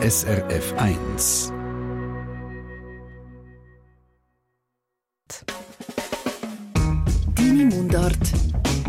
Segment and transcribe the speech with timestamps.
[0.00, 1.52] SRF 1.
[7.34, 8.14] Deine Mundart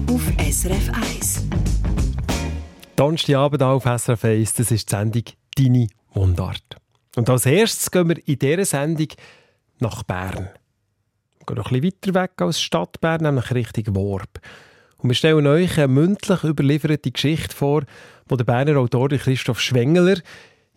[0.07, 1.47] auf SRF 1.
[2.95, 5.23] Donnerstagabend auf SRF 1, das ist die Sendung
[5.57, 6.77] «Deine Mundart».
[7.15, 9.07] Und als erstes gehen wir in dieser Sendung
[9.79, 10.49] nach Bern.
[11.39, 14.39] Wir gehen noch ein bisschen weiter weg als Stadt Bern, nämlich Richtung Worb.
[14.99, 17.81] Und wir stellen euch eine mündlich überlieferte Geschichte vor,
[18.29, 20.17] die der Berner Autor Christoph Schwengeler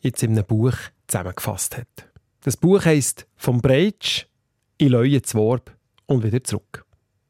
[0.02, 0.74] jetzt in einem Buch
[1.06, 2.08] zusammengefasst hat.
[2.44, 4.26] Das Buch heisst «Vom Breitsch
[4.78, 5.58] in Leue zu
[6.06, 6.84] und wieder zurück».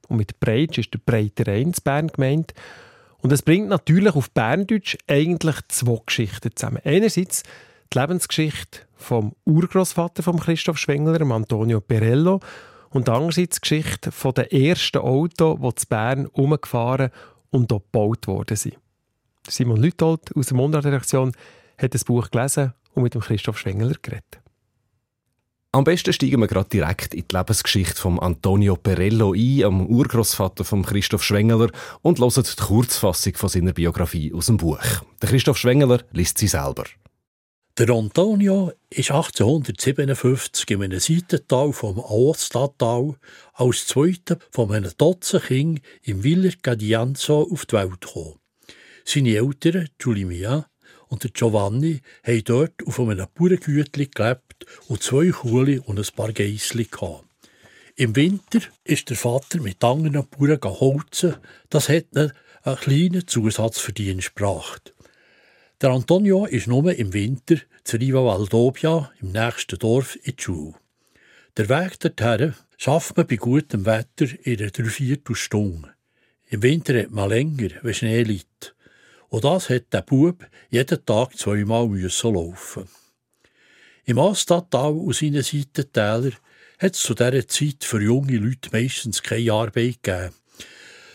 [0.08, 2.52] Und mit Breitsch ist der Breite Rhein zu Bern gemeint.
[3.18, 6.80] Und es bringt natürlich auf Berndeutsch eigentlich zwei Geschichten zusammen.
[6.84, 7.44] Einerseits
[7.92, 12.40] die Lebensgeschichte vom Urgroßvater von Christoph Schwengler, Antonio Perello,
[12.90, 17.10] und andererseits die Geschichte von den ersten Autos, die zu Bern umgefahren
[17.50, 18.76] und dort gebaut worden sind.
[19.48, 21.32] Simon Lütold aus der Mundart-Redaktion
[21.82, 24.42] hat das Buch gelesen und mit dem Christoph Schwengler geredet.
[25.74, 30.64] Am besten steigen wir gerade direkt in die Lebensgeschichte von Antonio Perello ein, am Urgroßvater
[30.64, 31.70] von Christoph Schwengeler,
[32.02, 34.82] und hören die Kurzfassung von seiner Biografie aus dem Buch.
[35.22, 36.84] Der Christoph Schwengeler liest sie selber.
[37.78, 43.16] Der Antonio ist 1857 in einem Seitental vom Aostadtal
[43.54, 48.34] als Zweiter von einem Dutzend Kindern im Villa Gadianzo auf die Welt gekommen.
[49.06, 50.66] Seine Eltern, Giulimia
[51.12, 56.84] und Giovanni, haben dort auf einem Bauerngütli gelebt und zwei Kuhli und ein paar Geissli
[56.84, 57.24] gehabt.
[57.96, 61.36] Im Winter ist der Vater mit anderen Bauern geholzen,
[61.68, 62.32] das hat einen
[62.78, 64.94] kleinen Zusatzverdienst gebracht.
[65.82, 70.72] Der Antonio ist nur im Winter zu Riva Valdobia, im nächsten Dorf, in die.
[71.58, 75.92] Der Weg dorthin schafft man bei gutem Wetter in einer Dreiviertelstunde.
[76.48, 78.74] Im Winter hat man länger, wenn Schnee liegt.
[79.32, 82.86] Und das hat der Bub jeden Tag zweimal müssen laufen.
[84.04, 86.34] Im Astadtal und seinen Seitentälern
[86.78, 90.34] hat es zu dieser Zeit für junge Leute meistens keine Arbeit gegeben.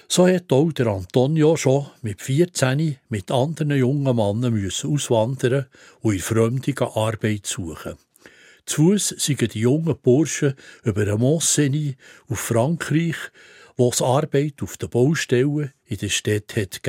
[0.07, 5.67] So hat auch der Antonio schon mit 14 mit anderen jungen Männern müssen auswandern
[5.99, 7.97] und in fremdiger Arbeit suchen.
[8.65, 11.93] Zu Fuß sind die jungen Burschen über den Mont-Cenis
[12.29, 13.17] auf Frankreich,
[13.75, 16.81] wo es Arbeit auf den Baustellen in der Stadt hat.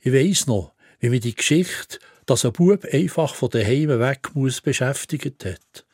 [0.00, 4.60] Ich weiss noch, wie mir die Geschichte, dass ein Bub einfach von daheim weg muss,
[4.60, 5.86] beschäftigt hat.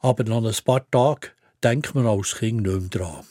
[0.00, 1.30] Aber nach ein paar Tagen
[1.62, 3.24] denkt man als Kind nicht mehr dran.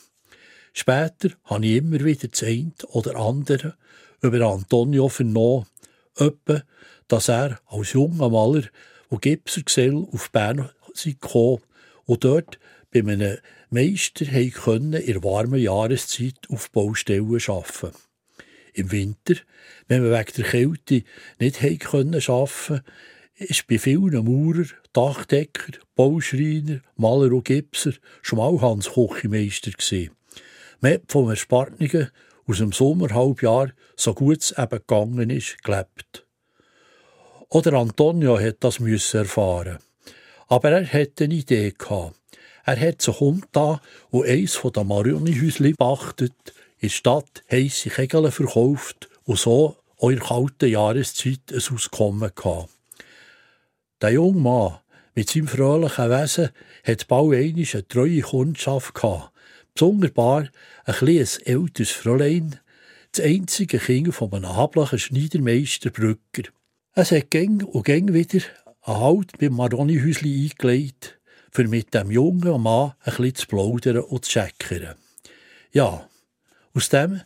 [0.73, 3.75] Später habe ich immer wieder das eine oder andere
[4.21, 5.65] über Antonio vernommen,
[6.17, 6.63] etwa,
[7.07, 8.63] dass er als junger Maler
[9.09, 10.69] und Gipsergesell auf Bern
[11.03, 11.61] gekommen
[12.05, 12.59] und dort
[12.91, 13.37] bei einem
[13.69, 17.91] Meister in der warmen Jahreszeit auf Baustellen arbeiten.
[18.73, 19.35] Im Winter,
[19.87, 21.03] wenn wir wegen der Kälte
[21.39, 22.81] nicht arbeiten können,
[23.35, 30.11] ist bei vielen Maurer, Dachdecker, Bauschreiner, Maler und Gipser schon mal Hans Kochimeister gewesen.
[30.79, 32.09] Man hat vom Erspartnigen
[32.47, 36.25] aus dem Sommerhalbjahr, so gut es eben gegangen ist, gelebt.
[37.49, 39.79] Oder Antonio hat das müssen erfahren.
[40.47, 42.15] Aber er hatte eine Idee gehabt.
[42.65, 43.79] Er hat sich umgetan
[44.09, 50.09] und eins von den Marionihäuschen beachtet, in der Stadt heisse Kegel verkauft und so auch
[50.09, 52.69] in kalten Jahreszeit ein Auskommen gehabt.
[54.01, 54.79] Der junge Mann
[55.13, 56.49] mit seinem fröhlichen Wesen
[56.83, 59.31] hat bald eine treue Kundschaft gehabt
[59.77, 60.47] Sonderbar
[60.85, 62.59] ein kleines älteres Fräulein,
[63.13, 66.49] das einzige Kind von einem hablichen Schneidermeister Brücker.
[66.93, 68.45] Es hat gäng und gäng wieder
[68.83, 71.19] ein Halt beim Maronihäusli eingelegt,
[71.51, 74.95] für mit dem jungen Mann ein bisschen zu plaudern und zu scheckern.
[75.71, 76.09] Ja,
[76.73, 77.21] aus dem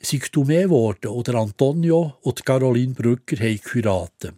[0.00, 4.34] sind du mehr geworden oder Antonio und Caroline Brücker haben geheiratet.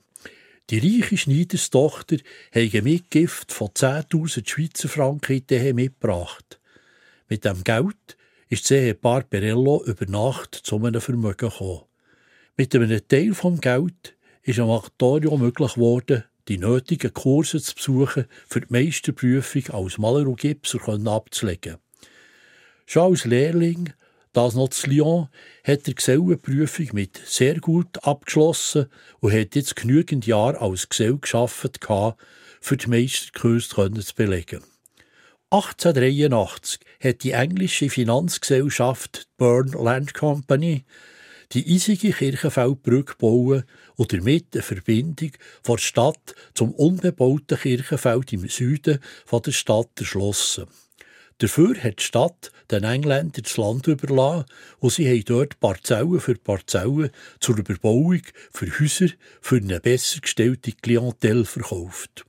[0.71, 2.17] Die reiche Schneiderstochter
[2.53, 6.59] hat ein Mitgift von 10.000 Schweizer Franken in die mitgebracht.
[7.29, 8.17] Mit dem Geld
[8.49, 11.83] ist das Ehepaar Perello über Nacht zu einem Vermögen gekommen.
[12.57, 18.27] Mit einem Teil vom Geld ist am Aktorio möglich geworden, die nötigen Kurse zu besuchen,
[18.47, 21.77] für die Meisterprüfung als Maler und Gipser abzulegen.
[22.87, 23.93] Schon als Lehrling,
[24.35, 25.29] das noch zu Lyon,
[25.65, 28.87] hat er Gesellenprüfung mit sehr gut abgeschlossen
[29.21, 31.81] und hat jetzt genügend Jahre als Gesell geschafft,
[32.61, 34.63] für die Meisterkurse zu belegen.
[35.51, 40.85] 1883 hat die englische Finanzgesellschaft Burn Land Company
[41.53, 43.65] die eisige Kirchenfeldbrücke gebaut
[43.97, 45.31] und damit eine Verbindung
[45.63, 50.67] von der Stadt zum unbebauten Kirchenfeld im Süden von der Stadt erschlossen.
[51.39, 54.47] Dafür hat die Stadt den Engländern das Land überlassen
[54.79, 57.11] und sie haben dort Parzellen für Parzellen
[57.41, 58.23] zur Überbauung
[58.53, 59.09] für Häuser
[59.41, 62.25] für eine besser gestellte Klientel verkauft.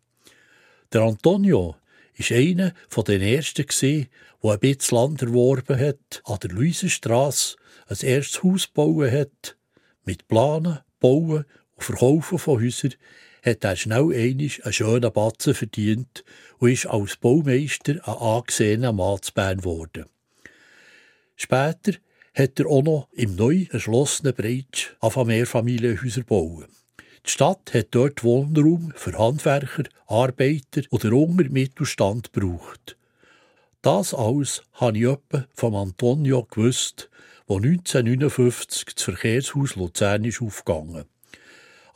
[0.91, 1.75] Der Antonio
[2.17, 2.73] war einer
[3.07, 3.65] den ersten,
[4.43, 9.57] der ein bisschen Land erworben hat, an der Luisenstrasse ein erstes Haus bauen hat,
[10.03, 12.93] mit Planen, Bauen und Verkaufen von Häusern,
[13.45, 16.23] hat er schnell einig einen schönen Batzen verdient
[16.57, 19.61] und ist als Baumeister ein angesehener Mann zu Bern.
[21.35, 21.93] Später
[22.33, 26.65] hat er auch noch im neu erschlossenen Breitsch angefangen Mehrfamilienhäuser bauen.
[27.25, 32.97] Die Stadt hat dort Wohnraum für Handwerker, Arbeiter oder unter Mittelstand gebraucht.
[33.81, 37.09] Das alles habe ich etwa von Antonio gewusst,
[37.47, 41.05] wo 1959 das Verkehrshaus Luzern ist aufgegangen.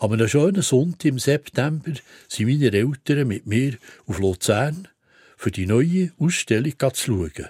[0.02, 1.92] An einem schönen Sonntag im September
[2.30, 3.74] sind meine Eltern mit mir
[4.06, 4.88] auf Luzern
[5.36, 7.50] für die neue Ausstellung zu schauen.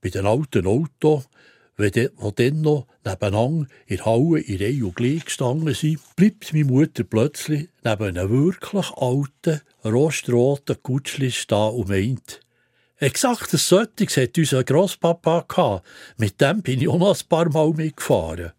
[0.00, 1.28] Bei den alten Autos,
[1.78, 7.04] die dann noch nebeneinander in Halle in Reihe und Glied gestanden sind, bleibt meine Mutter
[7.04, 12.40] plötzlich neben einem wirklich alten, rostroten Kutschli stehen und meint,
[12.96, 15.86] Exakt das solches hat unser Grosspapa gehabt.
[16.16, 18.52] Mit dem bin ich auch noch ein paar Mal mitgefahren.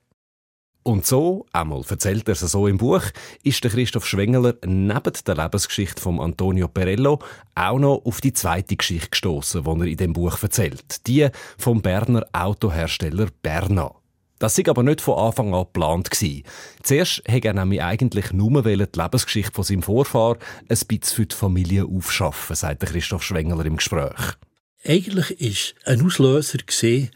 [0.83, 3.03] Und so, einmal erzählt er es so im Buch,
[3.43, 7.19] ist der Christoph Schwengeler neben der Lebensgeschichte von Antonio Perello
[7.53, 11.05] auch noch auf die zweite Geschichte gestoßen, die er in dem Buch erzählt.
[11.05, 11.27] Die
[11.59, 13.93] vom Berner Autohersteller Berna.
[14.39, 16.09] Das war aber nicht von Anfang an geplant.
[16.81, 20.37] Zuerst hätte er nämlich eigentlich nur die Lebensgeschichte von seinem Vorfahr
[20.67, 24.33] ein bisschen für die Familie aufschaffen, sagt Christoph Schwengeler im Gespräch.
[24.83, 27.11] Eigentlich war ein Auslöser gesehen,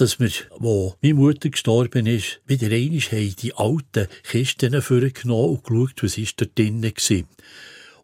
[0.00, 5.64] dass wir, wo meine Mutter gestorben ist, wieder einmal haben die alten Kisten vorgenommen und
[5.64, 7.22] geschaut, was ist da drinnen war.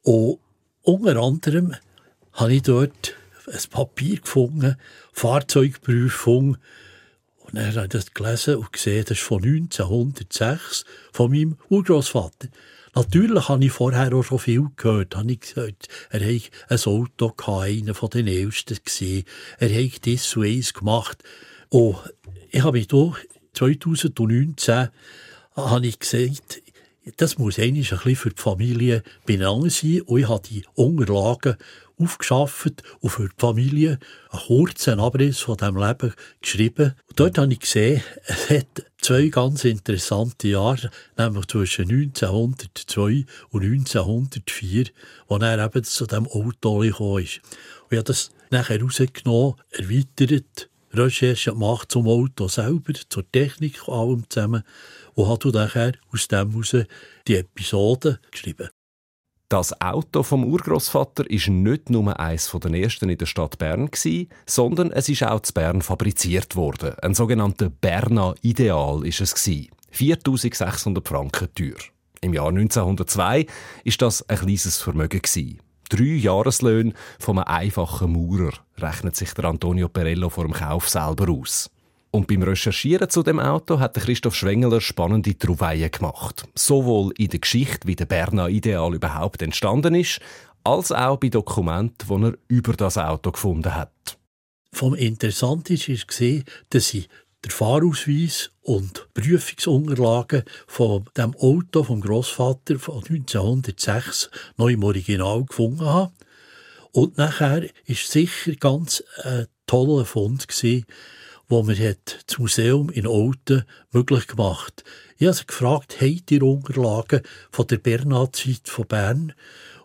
[0.02, 0.38] Und
[0.82, 1.74] unter anderem
[2.32, 3.14] habe ich dort
[3.46, 4.76] ein Papier gefunden,
[5.12, 6.58] Fahrzeugprüfung,
[7.38, 12.48] und dann habe ich das gelesen und gesehen, das ist von 1906, von meinem Urgroßvater.
[12.94, 15.16] Natürlich habe ich vorher auch schon viel gehört.
[15.16, 19.24] Habe ich gesagt, er hat ein Auto gehabt, einer von den Ältesten gesehen.
[19.58, 21.22] Er hat das und eins gemacht.
[21.68, 21.96] Und
[22.50, 23.14] ich habe mich hier
[23.54, 24.88] 2019
[25.54, 26.62] habe ich gesagt,
[27.16, 30.02] das muss ein bisschen für die Familie benannt sein.
[30.02, 31.56] Und ich habe die Unterlagen
[31.98, 33.98] aufgeschafft und für die Familie
[34.30, 36.94] einen kurzen Abriss von diesem Leben geschrieben.
[37.08, 43.62] Und dort habe ich gesehen, es hat zwei ganz interessante Jahre, nämlich zwischen 1902 und
[43.62, 44.86] 1904,
[45.28, 47.40] wo er eben zu diesem Auto gekommen ist.
[47.84, 53.94] Und ich habe das nachher rausgenommen, erweitert, Recherche gemacht zum Auto selber, zur Technik und
[53.94, 54.62] allem zusammen
[55.14, 56.76] und habe nachher aus dem heraus
[57.26, 58.68] die Episoden geschrieben.
[59.48, 63.90] Das Auto vom Urgroßvater ist nicht nur eines der ersten in der Stadt Bern
[64.44, 66.98] sondern es ist auch zu Bern fabriziert worden.
[67.00, 69.34] Ein sogenannter Berner Ideal ist es
[69.92, 71.76] 4600 Franken teuer.
[72.22, 73.46] Im Jahr 1902
[73.84, 75.20] ist das ein kleines Vermögen
[75.88, 81.30] Drei Jahreslöhne von einem einfachen Maurer rechnet sich der Antonio Perello vor dem Kauf selber
[81.30, 81.70] aus.
[82.10, 86.48] Und beim Recherchieren zu dem Auto hat Christoph Schwengeler spannende Trouvaillen gemacht.
[86.54, 90.20] Sowohl in der Geschichte, wie der Berner Ideal überhaupt entstanden ist,
[90.64, 94.18] als auch bei Dokumenten, die er über das Auto gefunden hat.
[94.72, 97.06] Vom Interessantesten ist gesehen, dass sie
[97.44, 105.84] der Fahrausweis und Prüfungsunterlagen von dem Auto vom Großvater von 1906 noch im Original gefunden
[105.84, 106.12] haben.
[106.92, 110.86] Und nachher ist sicher ganz ein toller Fund gewesen,
[111.48, 111.96] wo mir
[112.26, 114.82] das Museum in Olten möglich gemacht.
[115.18, 119.32] Ich habe sie gefragt, habt ihr Unterlagen von der Bernhard-Zeit von Bern?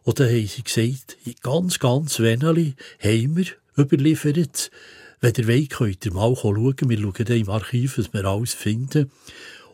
[0.03, 3.45] Oder haben sie gesagt, ganz, ganz wenig haben wir
[3.77, 4.71] überliefert.
[5.23, 6.75] Wenn ihr wollt, könnt ihr mal schauen.
[6.89, 9.11] Wir schauen dann im Archiv, was wir alles finden.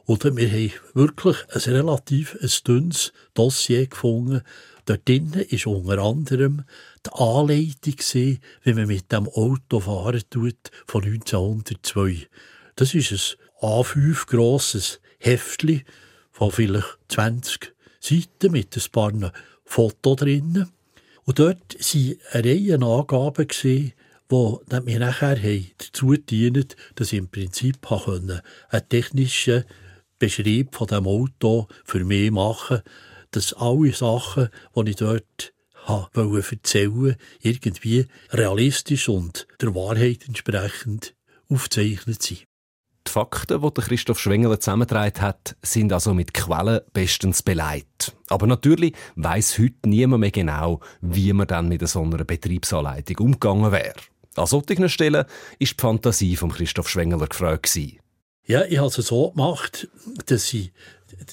[0.06, 4.42] Oder wir haben wirklich ein relativ ein dünnes Dossier gefunden.
[4.86, 6.66] Dort drinnen ist unter anderem
[7.06, 7.96] die Anleitung
[8.63, 12.27] wie man mit dem Auto fahren tut, von 1902.
[12.75, 15.86] Das ist ein A5 grosses Heftli
[16.34, 19.32] von vielleicht 20 Seiten mit ein paar
[19.63, 20.70] Fotos drinnen.
[21.24, 23.48] Und dort waren eine Reihe Angaben
[24.32, 25.38] die mir nachher
[25.78, 28.42] dazu dienen, dass ich im Prinzip einen
[28.90, 29.64] technischen
[30.20, 32.82] Beschrieb von dem Auto für mich machen,
[33.32, 35.54] dass alle Sachen, die ich dort
[35.88, 41.16] wollte erzählen, irgendwie realistisch und der Wahrheit entsprechend
[41.50, 42.44] aufzeichnet sind.
[43.08, 48.14] Die Fakten, die Christoph Schwengeler zusammengetragen hat, sind also mit Quellen bestens beleidigt.
[48.28, 53.72] Aber natürlich weiß heute niemand mehr genau, wie man dann mit so einer Betriebsanleitung umgegangen
[53.72, 53.96] wäre.
[54.38, 55.27] An solchen Stellen war
[55.60, 57.77] die Fantasie von Christoph Schwengeler gefragt.
[58.46, 59.89] Ja, ich habe es so gemacht,
[60.27, 60.72] dass ich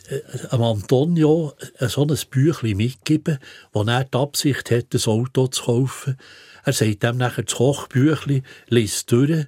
[0.09, 0.21] äh,
[0.51, 3.39] am Antonio so ein Büchlein mitgeben,
[3.73, 6.17] wo er die Absicht hat, ein Auto zu kaufen.
[6.65, 9.47] Er sagt dem nachher das Kochbüchlein, liest durch,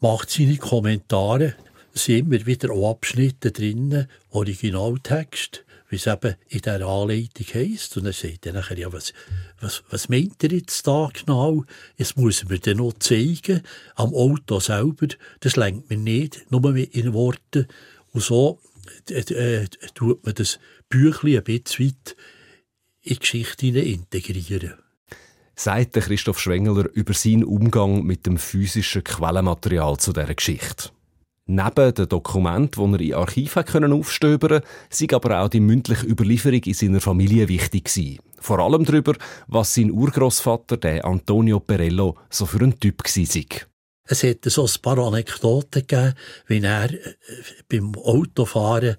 [0.00, 1.54] macht seine Kommentare.
[1.94, 7.96] Sind immer wieder auch Abschnitte drinnen, Originaltext, wie es eben in dieser Anleitung heisst.
[7.96, 9.12] Und er sagt dann nachher, ja, was,
[9.60, 11.64] was, was meint er jetzt da genau?
[11.96, 13.62] Jetzt muss mir dann noch zeigen,
[13.94, 15.08] am Auto selber,
[15.40, 17.66] das lenkt mir nicht, nur in Worten.
[18.12, 18.60] Und so
[19.10, 22.16] äh, äh, tut man das Büchlein ein bisschen weit
[23.02, 24.74] in die Geschichte integrieren.
[25.56, 30.90] Sagt Christoph Schwengeler über seinen Umgang mit dem physischen Quellenmaterial zu dieser Geschichte.
[31.46, 36.62] Neben den Dokumenten, die er in Archiven aufstöbern konnte, sei aber auch die mündliche Überlieferung
[36.62, 38.18] in seiner Familie wichtig gewesen.
[38.40, 39.14] Vor allem darüber,
[39.46, 43.60] was sein Urgroßvater, der Antonio Perello, so für ein Typ war.
[44.06, 46.14] Es hätte so ein paar Anekdoten gegeben,
[46.46, 46.98] wie er äh,
[47.68, 48.96] beim Autofahren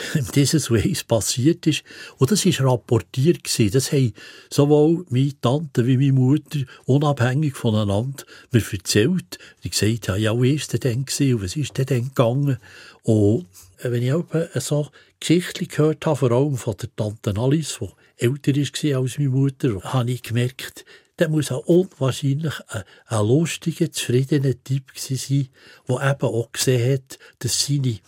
[0.34, 1.82] dieses Ways passiert ist.
[2.18, 3.44] Und das war rapportiert.
[3.44, 3.72] Gewesen.
[3.72, 4.12] Das haben
[4.50, 9.38] sowohl meine Tante wie meine Mutter unabhängig voneinander mir erzählt.
[9.64, 12.58] Die gesagt haben, ja, wie war der denn gewesen und was ist der denn gegangen?
[13.02, 13.46] Und
[13.78, 14.88] äh, wenn ich auch so
[15.20, 19.80] Geschichten gehört habe, vor allem von der Tante Alice, die älter war als meine Mutter,
[19.82, 20.84] habe ich gemerkt,
[21.18, 25.48] der muss auch unwahrscheinlich ein, ein lustiger, zufriedener Typ sein,
[25.88, 27.98] der eben auch gesehen hat, dass seine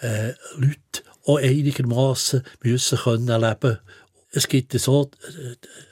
[0.00, 3.78] äh, Leute auch einigermaßen müssen können leben
[4.30, 5.10] es gibt so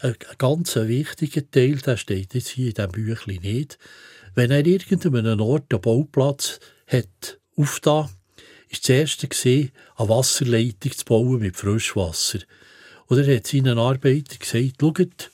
[0.02, 3.78] äh, einen ganz wichtigen Teil, der steht jetzt hier in diesem Büchlein nicht.
[4.34, 8.10] Wenn er irgendeinen Ort, einen Bauplatz hat aufgetan,
[8.68, 9.28] ist das erste
[9.96, 12.40] eine Wasserleitung zu bauen mit Frischwasser.
[13.08, 15.30] Oder er hat seinen Arbeitern gesagt, schaut,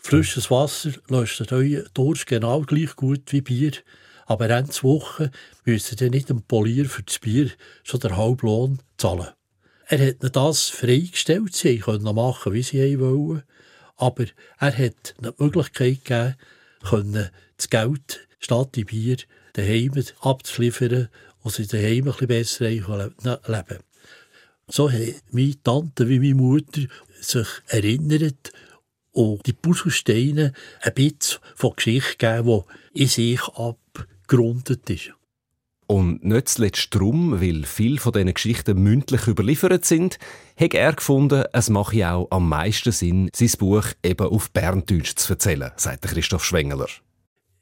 [0.00, 3.72] Frisches Wasser löscht euren Durst genau gleich gut wie Bier.
[4.28, 5.30] Aber Ende Woche
[5.64, 7.50] müsst ihr nicht dem Polier für das Bier
[7.82, 9.28] schon den Halblohn zahlen.
[9.86, 13.42] Er hat ihnen das freigestellt, sie können machen, wie sie wollen.
[13.96, 14.26] Aber
[14.58, 19.16] er hat ihnen die Möglichkeit gegeben, das Geld statt die Bier
[19.54, 21.08] daheim abzuliefern
[21.40, 23.78] und sie daheim ein bisschen besser leben
[24.68, 26.82] So haben meine Tante wie meine Mutter
[27.18, 28.52] sich erinnert
[29.12, 33.40] und die Puzzlesteine ein bisschen von Geschichte geben, die in sich
[34.28, 35.12] abgerundet ist.
[35.86, 40.18] Und nicht zuletzt darum, weil viele von diesen Geschichten mündlich überliefert sind,
[40.54, 45.32] hat er gefunden, es mache auch am meisten Sinn, sein Buch eben auf Berndeutsch zu
[45.32, 46.88] erzählen, sagt Christoph Schwengeler.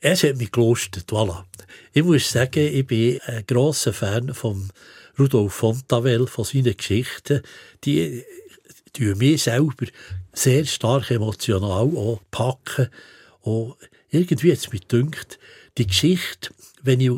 [0.00, 1.44] Es hat mich gelostet, voilà.
[1.92, 4.70] Ich muss sagen, ich bin ein grosser Fan von
[5.18, 7.42] Rudolf Fontavel, von seinen Geschichten.
[7.84, 8.24] Die
[8.92, 9.86] tun mich selber
[10.32, 12.88] sehr stark emotional auch packen.
[13.40, 13.76] Und
[14.10, 15.38] irgendwie hat es mich gedacht,
[15.78, 16.50] die Geschichte,
[16.82, 17.10] wenn ich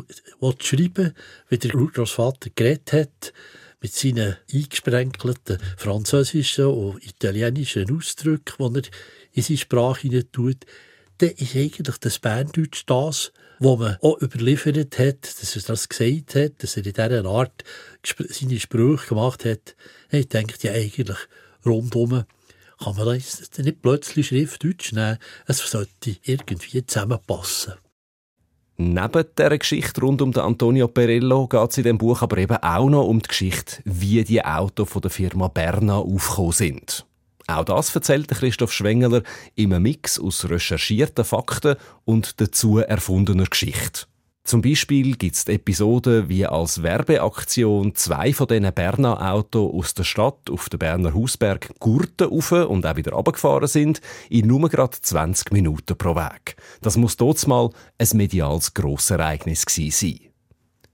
[0.59, 1.13] schreiben
[1.49, 3.33] wie der Großvater geredet hat,
[3.81, 8.91] mit seinen eingesprenkelten französischen und italienischen Ausdrücken, die er
[9.31, 10.65] in seine Sprache tut,
[11.19, 16.35] dann ist eigentlich das Berndeutsch das, wo man auch überliefert hat, dass er das gesagt
[16.35, 17.63] hat, dass er in dieser Art
[18.29, 19.75] seine Sprüche gemacht hat.
[20.11, 21.17] Ich denke ja eigentlich
[21.65, 22.23] rundum
[22.81, 25.17] kann man das nicht plötzlich Schriftdeutsch nehmen.
[25.45, 27.73] Es sollte irgendwie zusammenpassen.
[28.81, 32.89] Neben dieser Geschichte rund um Antonio Perello geht es in dem Buch aber eben auch
[32.89, 37.05] noch um die Geschichte, wie die Autos von der Firma Berna aufgekommen sind.
[37.47, 39.23] Auch das erzählt Christoph Schwengeler
[39.55, 44.05] im Mix aus recherchierten Fakten und dazu erfundener Geschichte.
[44.49, 50.03] Zum Beispiel gibt es Episoden, wie als Werbeaktion zwei von diesen Berner Autos aus der
[50.03, 54.97] Stadt auf den Berner Hausberg Gurten rauf und auch wieder runtergefahren sind, in nur gerade
[54.99, 56.55] 20 Minuten pro Weg.
[56.81, 60.31] Das muss dort mal ein mediales Grossereignis gewesen sein.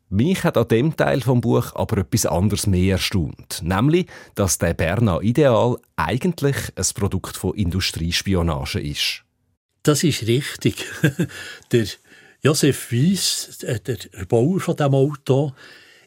[0.09, 4.73] Mich hat an dem Teil vom Buch aber etwas anderes mehr erstaunt, nämlich, dass der
[4.73, 9.23] Berner Ideal eigentlich ein Produkt von Industriespionage ist.
[9.85, 10.83] Das ist richtig.
[11.71, 11.85] der
[12.45, 15.53] Josef Weiss, äh, der Erbauer von diesem Auto,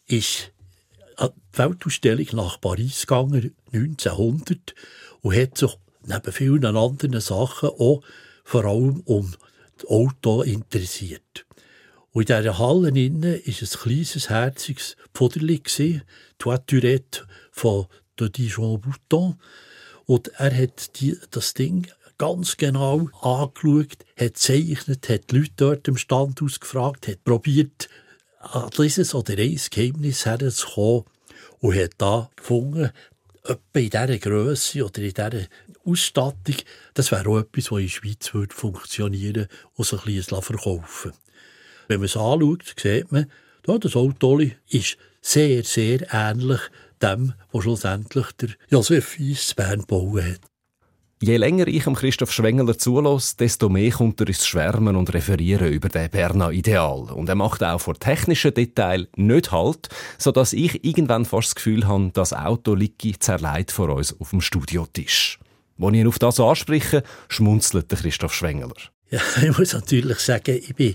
[0.06, 0.52] ist
[1.16, 4.72] an die Weltausstellung nach Paris gegangen, 1900,
[5.22, 5.76] und hat sich
[6.06, 8.02] neben vielen anderen Sachen auch
[8.44, 9.34] vor allem um
[9.78, 11.44] das Auto interessiert.
[12.12, 16.02] Und in dieser Halle innen war ein kleines, herziges Pfoderli, die
[16.38, 19.40] Toiturette von Dijon Bouton.
[20.06, 25.88] Und er hat die, das Ding ganz genau angeschaut, hat gezeichnet, hat die Leute dort
[25.88, 27.88] im Stand ausgefragt, hat probiert,
[28.40, 31.04] an dieses oder ein Geheimnis herzukommen
[31.60, 32.90] und hat da gefunden,
[33.44, 35.46] etwa in dieser Größe oder in dieser
[35.84, 36.56] Ausstattung,
[36.94, 41.12] das wäre auch etwas, was in der Schweiz würde funktionieren und so ein bisschen verkaufen
[41.88, 43.30] Wenn man es anschaut, sieht man,
[43.66, 46.60] ja, das Auto ist sehr, sehr ähnlich
[47.02, 50.40] dem, was schlussendlich der Josef Fies Bern gebaut hat.
[51.20, 55.72] Je länger ich am Christoph Schwengeler zulasse, desto mehr kommt er ins Schwärmen und Referieren
[55.72, 57.10] über den Berner Ideal.
[57.10, 61.88] Und er macht auch vor technischen Details nicht Halt, sodass ich irgendwann fast das Gefühl
[61.88, 65.40] habe, das Auto liege zerleit vor uns auf dem Studiotisch.
[65.80, 68.76] Als ich ihn auf das anspreche, schmunzelt der Christoph Schwengeler.
[69.10, 70.94] Ja, ich muss natürlich sagen, ich bin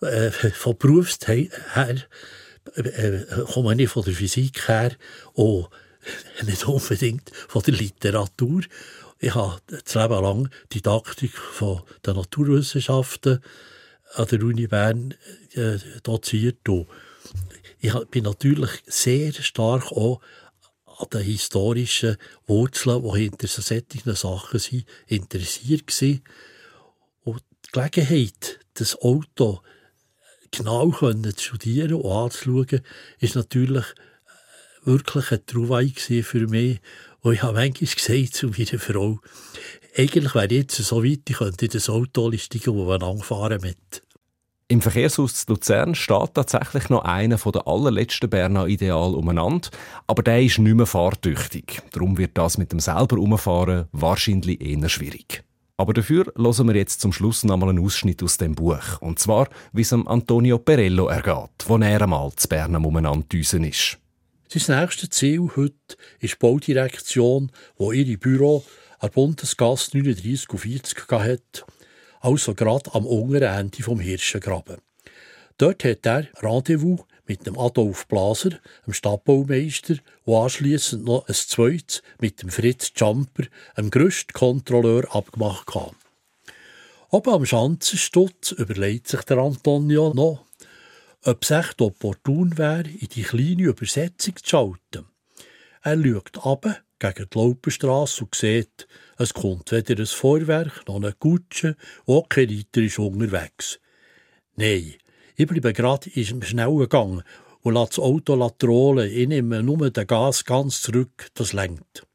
[0.00, 1.34] äh, von Berufsher
[1.74, 1.96] her,
[2.74, 4.92] äh, äh, komme nicht von der Physik her,
[5.34, 5.68] und
[6.46, 8.62] nicht unbedingt von der Literatur.
[9.20, 13.42] Ich habe das Leben lang Didaktik von der Naturwissenschaften
[14.14, 15.14] an der Uni Bern
[15.54, 16.68] äh, doziert.
[16.68, 16.86] Und
[17.80, 20.20] ich bin natürlich sehr stark auch
[20.84, 26.22] an den historischen Wurzeln, die hinter solchen Sachen sind, interessiert gewesen.
[27.24, 29.62] Und die Gelegenheit, das Auto
[30.52, 32.82] genau zu studieren und anzuschauen,
[33.18, 33.84] ist natürlich
[34.84, 36.80] wirklich eine Trouvaille für mich.
[37.20, 39.18] Und ich habe manchmal gesagt zu meiner Frau,
[39.96, 44.02] eigentlich wäre jetzt so weit, ich könnte in das Auto steigen und wir mit.
[44.70, 49.70] Im Verkehrshaus Luzern steht tatsächlich noch einer der allerletzten Berner Ideal umeinander,
[50.06, 51.80] aber der ist nicht mehr fahrtüchtig.
[51.92, 55.42] Darum wird das mit dem selber umfahren wahrscheinlich eher schwierig.
[55.78, 59.00] Aber dafür hören wir jetzt zum Schluss noch mal einen Ausschnitt aus dem Buch.
[59.00, 63.26] Und zwar, wie es Antonio Perello ergeht, wo er einmal zu Bern umeinander
[63.64, 63.98] ist.
[64.50, 65.74] Sein nächstes Ziel heute
[66.20, 68.64] ist die Baudirektion, wo ihre Büro
[68.98, 71.66] an Bundesgasse 39 und 40 hat,
[72.20, 74.78] also gerade am unteren Ende vom Hirschengraben.
[75.58, 82.02] Dort hat er Rendezvous mit dem Adolf Blaser, dem Stadtbaumeister, und anschliessend noch ein zweites
[82.18, 83.44] mit dem Fritz Jumper,
[83.76, 85.66] dem Gerüstkontrolleur, abgemacht.
[87.10, 90.47] Oben am Schanzenstutz überlegt sich der Antonio noch,
[91.28, 95.06] ob es echt opportun wäre, in die kleine Übersetzung zu schalten.
[95.82, 101.12] Er schaut ab gegen die Laupenstrasse und sieht, es kommt weder ein Feuerwerk noch eine
[101.12, 103.78] Kutsche, auch kein Reiter ist unterwegs.
[104.56, 104.94] Nein,
[105.36, 107.22] ich bleibe gerade im schnellen Gang
[107.60, 109.12] und lasse das Auto trollen.
[109.12, 112.06] Ich nehme nur den Gas ganz zurück, das lenkt.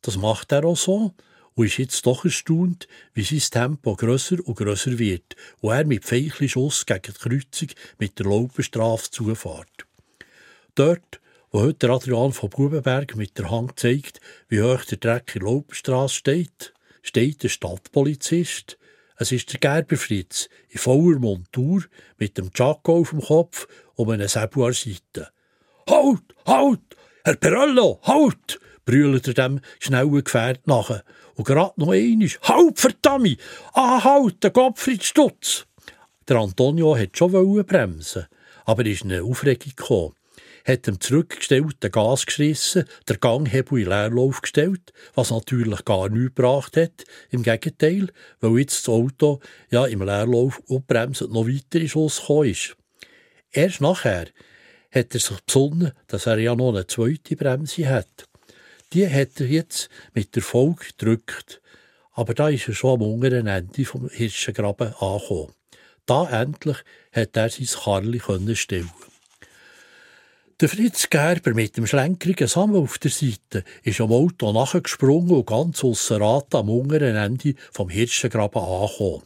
[0.00, 1.12] Das macht er auch so
[1.54, 6.04] und ist jetzt doch erstaunt, wie sein Tempo grösser und grösser wird und er mit
[6.04, 9.86] Feichli Schuss gegen die Kreuzung mit der Laupenstrafe zufährt.
[10.74, 15.42] Dort, wo heute Adrian von Bubenberg mit der Hand zeigt, wie hoch der Dreck in
[15.42, 18.78] der Laupenstrasse steht, steht der Stadtpolizist.
[19.16, 21.84] Es ist der Gerber-Fritz in voller Montur
[22.18, 25.30] mit dem Giaco auf dem Kopf und einem Säbu an der Seite.
[25.88, 26.22] Halt!
[26.44, 26.96] Halt!
[27.22, 28.00] Herr Perello!
[28.02, 28.58] Halt!
[28.84, 31.02] Brüllt er dem schnellen Gefährt nach
[31.34, 33.38] und grad noch einmal, halt verdammt,
[34.42, 35.66] der Gottfried Stutz.
[36.28, 38.26] Der Antonio hat schon bremsen,
[38.64, 40.14] aber ist eine Aufregung gekommen
[40.64, 46.76] hat dem zurückgestellten Gas geschissen, der Ganghebel in Leerlauf gestellt, was natürlich gar nichts gebracht
[46.76, 47.04] hat.
[47.30, 48.08] Im Gegenteil,
[48.40, 52.76] weil jetzt das Auto ja im Leerlauf abbremsend noch weiter in Schuss gekommen ist.
[53.50, 54.26] Erst nachher
[54.90, 58.26] hat er sich besonnen, dass er ja noch eine zweite Bremse hat
[58.94, 61.60] die hat er jetzt mit Erfolg gedrückt.
[62.12, 65.52] Aber da ist er schon am unteren Ende vom Hirschengraben angekommen.
[66.06, 66.78] Da endlich
[67.12, 68.20] hat er sein Karli
[68.54, 68.90] stellen
[70.60, 75.46] der Fritz Gerber mit dem schlenkrigen Samen auf der Seite ist am Auto nachgesprungen und
[75.46, 79.24] ganz ausser Rat am unteren Ende vom Hirschengraben angekommen.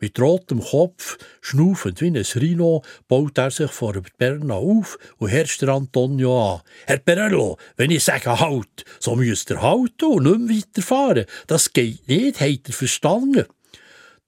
[0.00, 5.62] Mit rotem Kopf, schnaufend wie ein Rhino, baut er sich vor Berna auf und herrscht
[5.62, 6.60] Antonio an.
[6.86, 11.26] Herr Perello, wenn ich sage halt, so müsst ihr halten und nicht mehr weiterfahren.
[11.46, 13.44] Das geht nicht, habt ihr verstanden?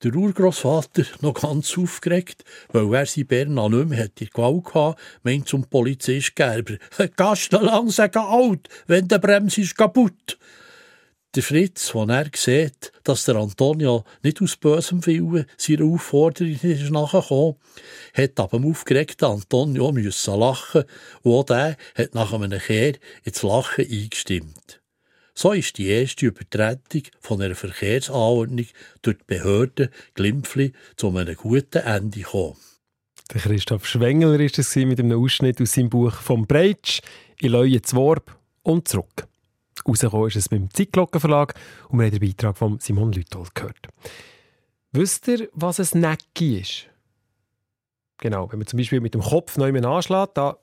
[0.02, 5.48] Der Urgroßvater, noch ganz aufgeregt, weil er sein Berna nicht mehr hätte Gewalt gehabt, meint
[5.48, 6.74] zum Polizist Gerber,
[7.16, 10.38] «Gast lang sagen halt, wenn der Bremse ist kaputt!»
[11.34, 16.90] Der Fritz, als er sieht, dass der Antonio nicht aus bösem Willen seiner Aufforderung ist
[16.90, 17.56] nachgekommen,
[18.12, 20.84] hat aber dem aufgeregten Antonio müssen lachen
[21.22, 24.82] und auch der hat nach einem Kehr ins Lachen eingestimmt.
[25.34, 28.66] So ist die erste Übertretung von einer Verkehrsanordnung
[29.00, 32.58] durch die Behörden Glimpfli zu einem guten Ende gekommen.
[33.32, 37.00] Der Christoph Schwengler war es mit einem Ausschnitt aus seinem Buch «Vom Breitsch»
[37.40, 39.31] in Leuenzworb und zurück.
[39.86, 41.54] Rausgekommen ist es mit dem Zeitglockenverlag
[41.88, 43.88] und wir haben den Beitrag von Simon Lüthold gehört.
[44.92, 46.86] Wisst ihr, was ein Necki ist?
[48.18, 50.58] Genau, wenn man zum Beispiel mit dem Kopf neu anschlägt, da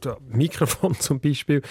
[0.00, 1.62] das Mikrofon zum Beispiel,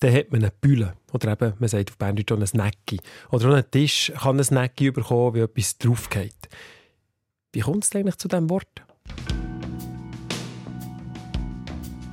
[0.00, 0.94] dann hat man eine Bühne.
[1.12, 3.00] Oder eben, man sagt auf Berndeutsch auch ein Snacki.
[3.30, 6.48] Oder auch ein Tisch kann ein Snacki bekommen, wie etwas draufgeht.
[7.52, 8.82] Wie kommt es eigentlich zu diesem Wort?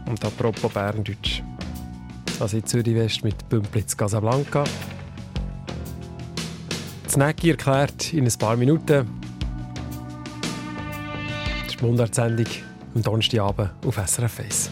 [0.08, 1.44] Und apropos Berndeutsch.
[2.40, 4.66] Also in Zürich West mit Bümplitz Casablanca.
[7.10, 9.08] Snacki erklärt in ein paar Minuten.
[11.62, 12.48] Das ist die Mundartsendung
[12.94, 14.70] am Donnerstagabend auf SRF 1.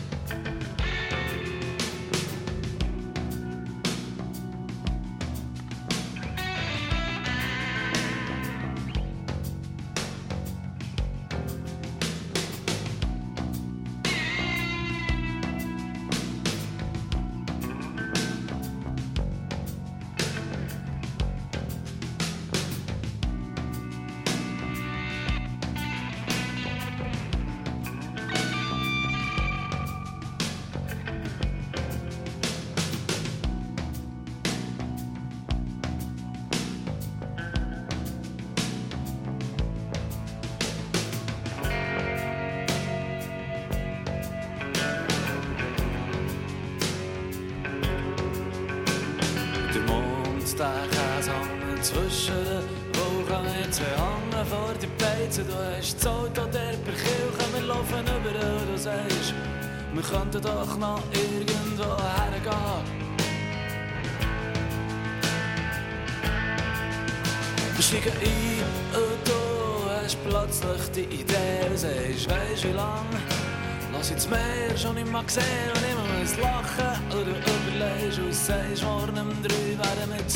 [80.14, 80.30] schreiben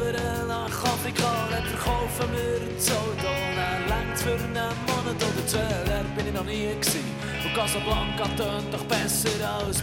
[0.00, 0.16] wir eine
[1.76, 4.96] Karte von dir, der soll nochmal anfangen, anfangen.
[4.96, 6.96] Und nicht auf uns warten, es wird Sommer oder Herbst.
[7.44, 9.82] Und Casablanca tönt doch besser als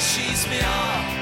[0.00, 1.00] schießt mich an.
[1.00, 1.19] ist mal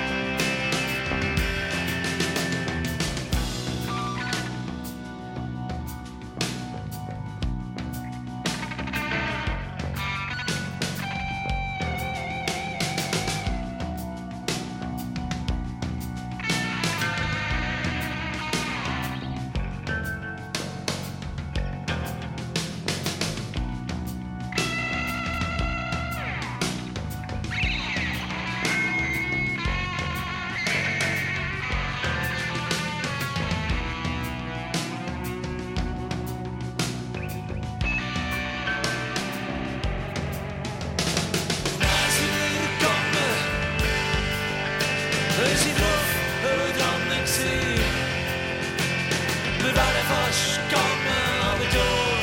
[50.29, 52.19] rush coming out the door.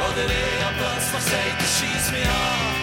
[0.00, 2.74] Och det van jag plats var sig till kyss mig av.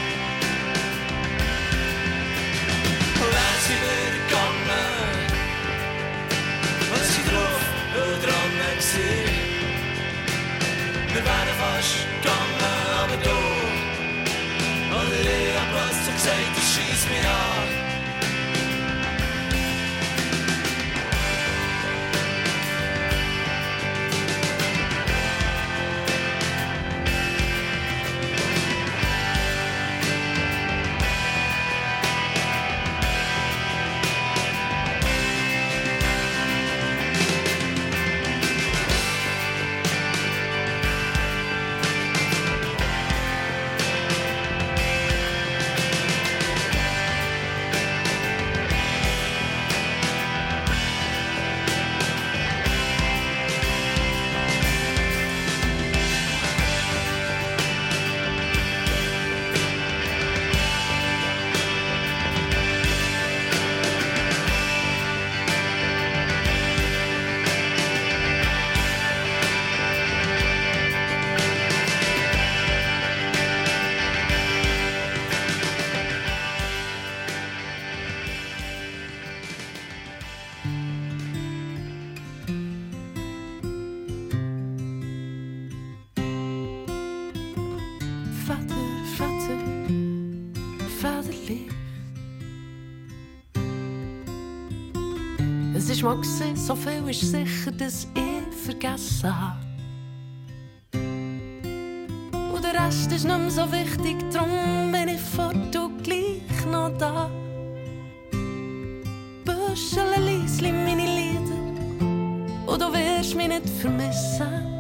[3.36, 4.92] Världslivet kommer.
[6.90, 8.82] Men sitt ruff De drömmer
[96.22, 99.58] gesehen, so viel ist sicher, dass ich vergessen habe.
[102.54, 106.96] Und der Rest ist nicht mehr so wichtig, darum bin ich fort und gleich noch
[106.98, 107.30] da.
[109.44, 111.62] Büschel, Liesli, meine Lieder,
[112.68, 114.72] und du wirst mich nicht vermissen.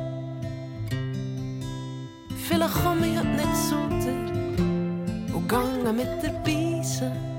[2.47, 7.30] Vielleicht komme ich heute nicht zu dir und gehe mit der Beise.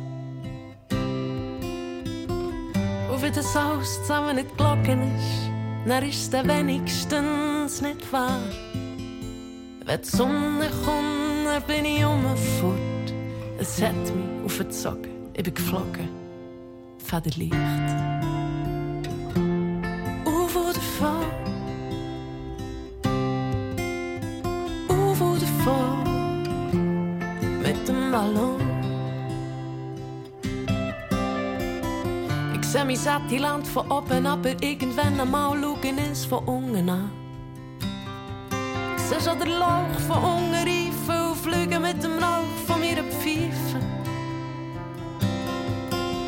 [3.23, 5.49] Wenn das alles zusammen nicht gelogen ist,
[5.87, 8.41] dann ist es wenigstens nicht wahr.
[9.87, 12.03] Wenn die Sonne kommt, dann bin ich
[12.61, 13.15] fort.
[13.61, 16.09] Es hat mich aufgezogen, ich bin geflogen.
[16.99, 18.12] Federlicht.
[33.03, 37.11] Ich seh mein Sättiland von oben, aber irgendwann einmal schauen es von unten an.
[38.97, 43.81] Seh schon den Lauch von unten reifen und fliegen mit dem Rauch von mir Pfeife.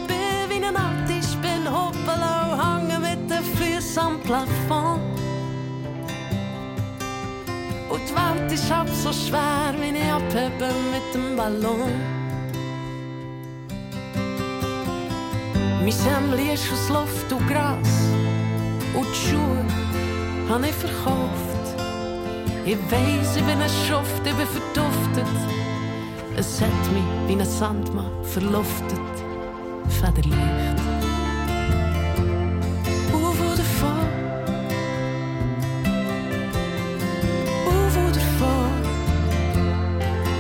[0.09, 5.01] Bin wie ein Artist, bin hoppala und hänge mit den Füßen am Plafond.
[7.89, 12.14] Und die Welt ist halb so schwer, wie ich abhebe mit dem Ballon.
[15.93, 17.77] Sämmli ist aus Luft und Gras.
[18.95, 19.65] Und die Schuhe
[20.49, 21.65] habe ich verkauft.
[22.65, 25.27] Ich weiss, ich bin ein Schuft, ich bin verduftet.
[26.37, 28.99] Es hat mich wie ein Sandmann verluftet.
[30.01, 30.83] Federlicht.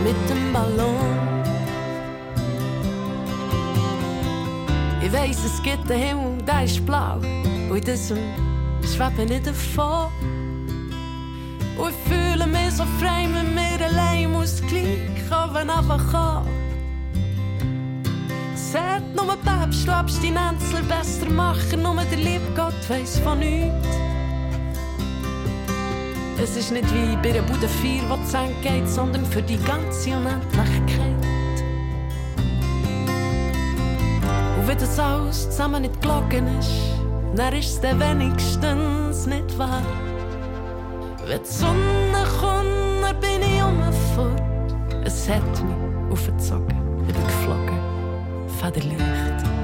[0.04, 1.33] Mit dem Ballon.
[5.14, 7.18] Ich weiss, es gibt einen Himmel, der ist blau.
[7.70, 8.18] Und in diesem
[8.82, 10.10] schwebe ich davon.
[11.78, 14.98] Und ich fühle mich so frei mit mir allein, muss gleich
[15.30, 16.48] oben runterkommen.
[18.56, 23.86] Sagt nur Päpst, du Abstinenzler besser machen, nur der liebe Gott weiss von nichts.
[26.42, 30.10] Es ist nicht wie bei einer Bude 4, wo es geht, sondern für die ganze
[30.10, 31.03] Unendlichkeit.
[34.64, 36.70] Und wenn das alles zusammen nicht gelogen ist,
[37.36, 39.82] dann ist es dann wenigstens nicht wahr.
[41.26, 43.60] Wenn die Sonne kommt, dann bin ich
[44.14, 44.40] fort.
[45.04, 47.78] Es hat mich aufgezogen, ich bin geflogen,
[48.58, 49.63] Federlicht.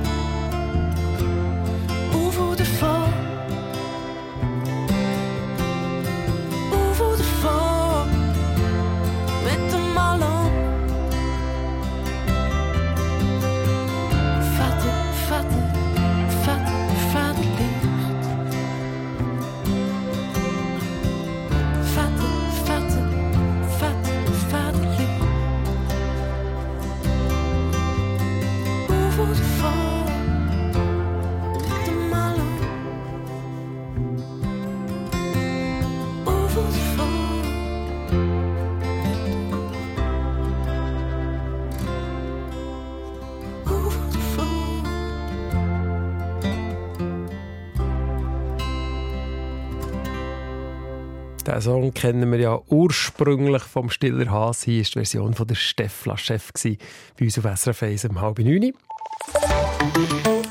[51.60, 54.64] Diesen Song kennen wir ja ursprünglich vom Stiller Hase.
[54.64, 56.78] Hier war die Version von der Steffla Chef bei
[57.20, 58.72] uns auf SRF 1 um halb neun.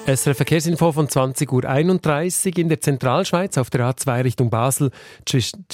[0.06, 4.92] SRF Verkehrsinfo von 20.31 Uhr in der Zentralschweiz auf der A2 Richtung Basel
[5.26, 5.66] zwischen,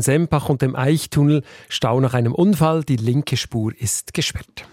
[0.00, 2.82] Sempach und dem Eichtunnel Stau nach einem Unfall.
[2.82, 4.66] Die linke Spur ist gesperrt.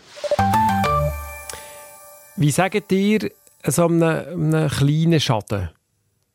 [2.38, 3.30] Wie sagt ihr
[3.68, 5.70] so einem, einem kleinen Schaden?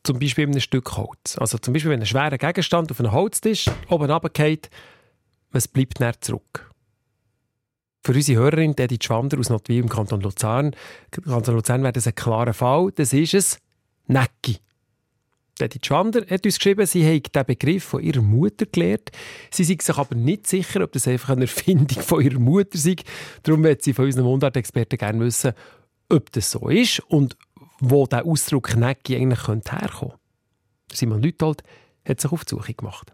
[0.03, 1.37] Zum Beispiel in einem Stück Holz.
[1.39, 4.71] Also zum Beispiel, wenn ein schwerer Gegenstand auf einem Holztisch oben runterfällt,
[5.51, 6.71] was bleibt dann zurück?
[8.03, 10.75] Für unsere Hörerin, Edith Schwander aus Notwil im Kanton Luzern,
[11.11, 12.91] Kanton Luzern wäre das ein klarer Fall.
[12.95, 13.59] Das ist es
[14.07, 14.57] Necki.
[15.61, 19.11] Edith Schwander hat uns geschrieben, sie habe diesen Begriff von ihrer Mutter gelernt.
[19.51, 22.97] Sie sei sich aber nicht sicher, ob das einfach eine Erfindung von ihrer Mutter sei.
[23.43, 25.53] Darum möchte sie von unseren Mundartexperten gerne wissen,
[26.09, 27.37] ob das so ist und
[27.81, 30.19] wo der Ausdruck Necki eigentlich herkommen könnte.
[30.93, 31.63] Simon Lütold
[32.07, 33.13] hat sich auf die Suche gemacht.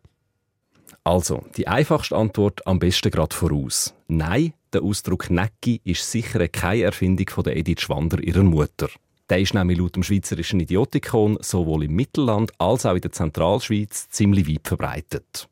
[1.04, 3.94] Also, die einfachste Antwort am besten gerade voraus.
[4.08, 8.88] Nein, der Ausdruck Necki ist sicher keine Erfindung von der Edith Schwander, ihrer Mutter.
[9.28, 14.08] Der ist nämlich laut dem Schweizerischen Idiotikon sowohl im Mittelland als auch in der Zentralschweiz
[14.08, 15.48] ziemlich weit verbreitet.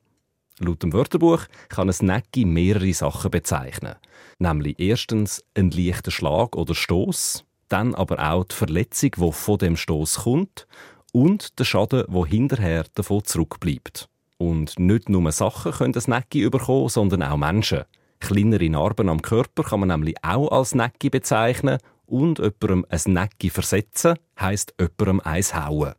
[0.60, 3.96] Laut dem Wörterbuch kann ein Necki mehrere Sachen bezeichnen.
[4.38, 9.76] Nämlich erstens einen leichten Schlag oder Stoß, dann aber auch die Verletzung, die von dem
[9.76, 10.68] Stoß kommt
[11.12, 14.08] und der Schaden, der hinterher davon zurückbleibt.
[14.38, 17.82] Und nicht nur Sachen können das Necki überkommen, sondern auch Menschen.
[18.20, 23.50] Kleinere Narben am Körper kann man nämlich auch als Necki bezeichnen und jemandem ein Necki
[23.50, 25.94] versetzen heisst jemandem eins hauen.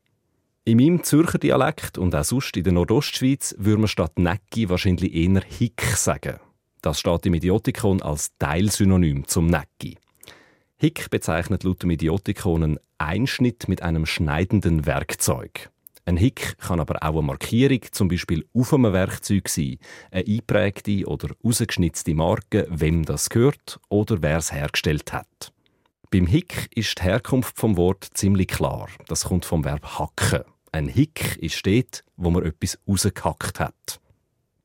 [0.63, 5.13] In meinem Zürcher Dialekt und auch sonst in der Nordostschweiz würde man statt Necki wahrscheinlich
[5.13, 6.39] eher Hick sagen.
[6.81, 9.97] Das steht im Idiotikon als Teilsynonym zum Necki.
[10.77, 15.69] Hick bezeichnet laut dem Idiotikon einen Einschnitt mit einem schneidenden Werkzeug.
[16.03, 19.77] Ein Hick kann aber auch eine Markierung, zum Beispiel auf einem Werkzeug sein,
[20.11, 25.53] eine eingeprägte oder rausgeschnitzte Marke, wem das gehört oder wer es hergestellt hat.
[26.11, 28.89] Beim Hick ist die Herkunft vom Wort ziemlich klar.
[29.07, 30.43] Das kommt vom Verb hacken.
[30.71, 33.99] Ein Hick ist dort, wo man etwas rausgehackt hat.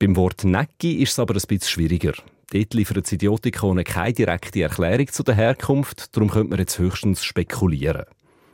[0.00, 2.14] Beim Wort Necki ist es aber ein bisschen schwieriger.
[2.52, 7.22] Dort liefert das Idiotikone keine direkte Erklärung zu der Herkunft, darum könnte man jetzt höchstens
[7.22, 8.04] spekulieren.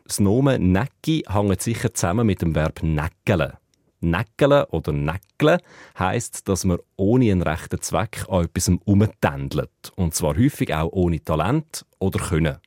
[0.04, 3.58] Das Nomen Necki hängt sicher zusammen mit dem Verb neckele.
[4.00, 5.60] Neckele oder neckle
[5.98, 9.70] heisst, dass man ohne einen rechten Zweck an etwas umtändelt.
[9.96, 12.58] Und zwar häufig auch ohne Talent oder Können.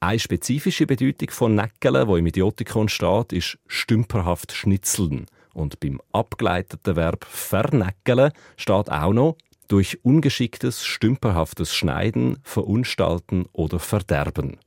[0.00, 5.26] Eine spezifische Bedeutung von Neckele, die im Idiotikon steht, ist stümperhaft schnitzeln.
[5.54, 9.36] Und beim abgeleiteten Verb vernäckeln steht auch noch
[9.68, 14.58] durch ungeschicktes, stümperhaftes Schneiden, Verunstalten oder Verderben.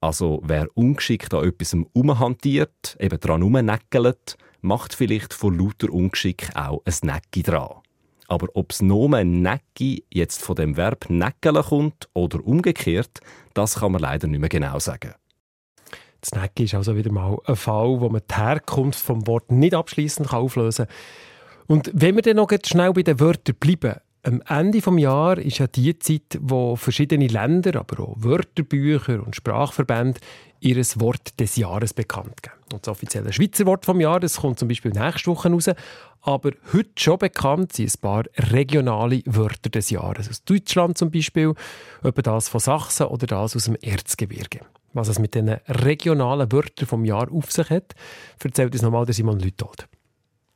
[0.00, 6.82] Also wer ungeschickt an etwas umhantiert, eben dran umnäckelt, macht vielleicht von lauter Ungeschick auch
[6.84, 7.82] ein Necki dran.
[8.28, 13.20] Aber ob das Nomen Necki jetzt von dem Verb neckeln kommt oder umgekehrt,
[13.54, 15.14] das kann man leider nicht mehr genau sagen.
[16.20, 19.74] Das Necki ist also wieder mal ein Fall, wo man die Herkunft vom Wort nicht
[19.74, 20.94] abschließend auflösen kann.
[21.66, 25.58] Und wenn wir dann noch schnell bei den Wörtern bleiben, am Ende des Jahres ist
[25.58, 30.20] ja die Zeit, wo verschiedene Länder, aber auch Wörterbücher und Sprachverbände
[30.60, 32.54] ihr Wort des Jahres bekannt geben.
[32.72, 35.70] Und das offizielle Schweizer Wort des Jahres kommt zum Beispiel nächste Woche raus.
[36.20, 40.28] Aber heute schon bekannt sind ein paar regionale Wörter des Jahres.
[40.28, 41.54] Aus Deutschland zum Beispiel,
[42.04, 44.60] etwa das von Sachsen oder das aus dem Erzgebirge.
[44.92, 47.94] Was es mit diesen regionalen Wörtern vom Jahr auf sich hat,
[48.42, 49.88] erzählt uns nochmal der Simon Lüthold.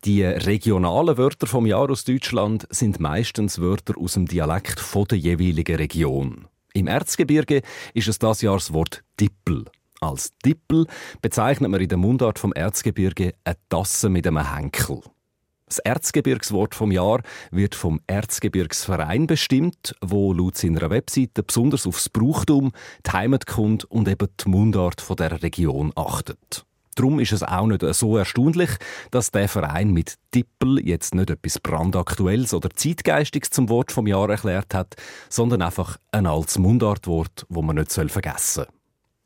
[0.05, 5.19] Die regionalen Wörter vom Jahr aus Deutschland sind meistens Wörter aus dem Dialekt von der
[5.19, 6.47] jeweiligen Region.
[6.75, 7.63] Im Erzgebirge
[7.95, 9.65] ist es das Jahr das Wort Dippel.
[10.01, 10.87] Als Dippel
[11.23, 15.01] bezeichnet man in der Mundart vom Erzgebirge eine Tasse mit einem Henkel.
[15.67, 22.71] Das Erzgebirgswort vom Jahr wird vom Erzgebirgsverein bestimmt, wo laut seiner Webseite besonders aufs Brauchtum,
[23.05, 26.65] die Heimatkunde und eben die Mundart der Region achtet.
[26.97, 28.71] Darum ist es auch nicht so erstaunlich,
[29.11, 34.31] dass der Verein mit Tippel jetzt nicht etwas brandaktuelles oder zeitgeistiges zum Wort vom Jahr
[34.31, 34.97] erklärt hat,
[35.29, 38.67] sondern einfach ein altes Mundartwort, wo man nicht vergessen soll.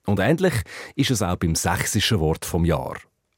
[0.07, 0.55] Und ähnlich
[0.97, 2.97] ist es auch beim sächsischen Wort vom Jahr.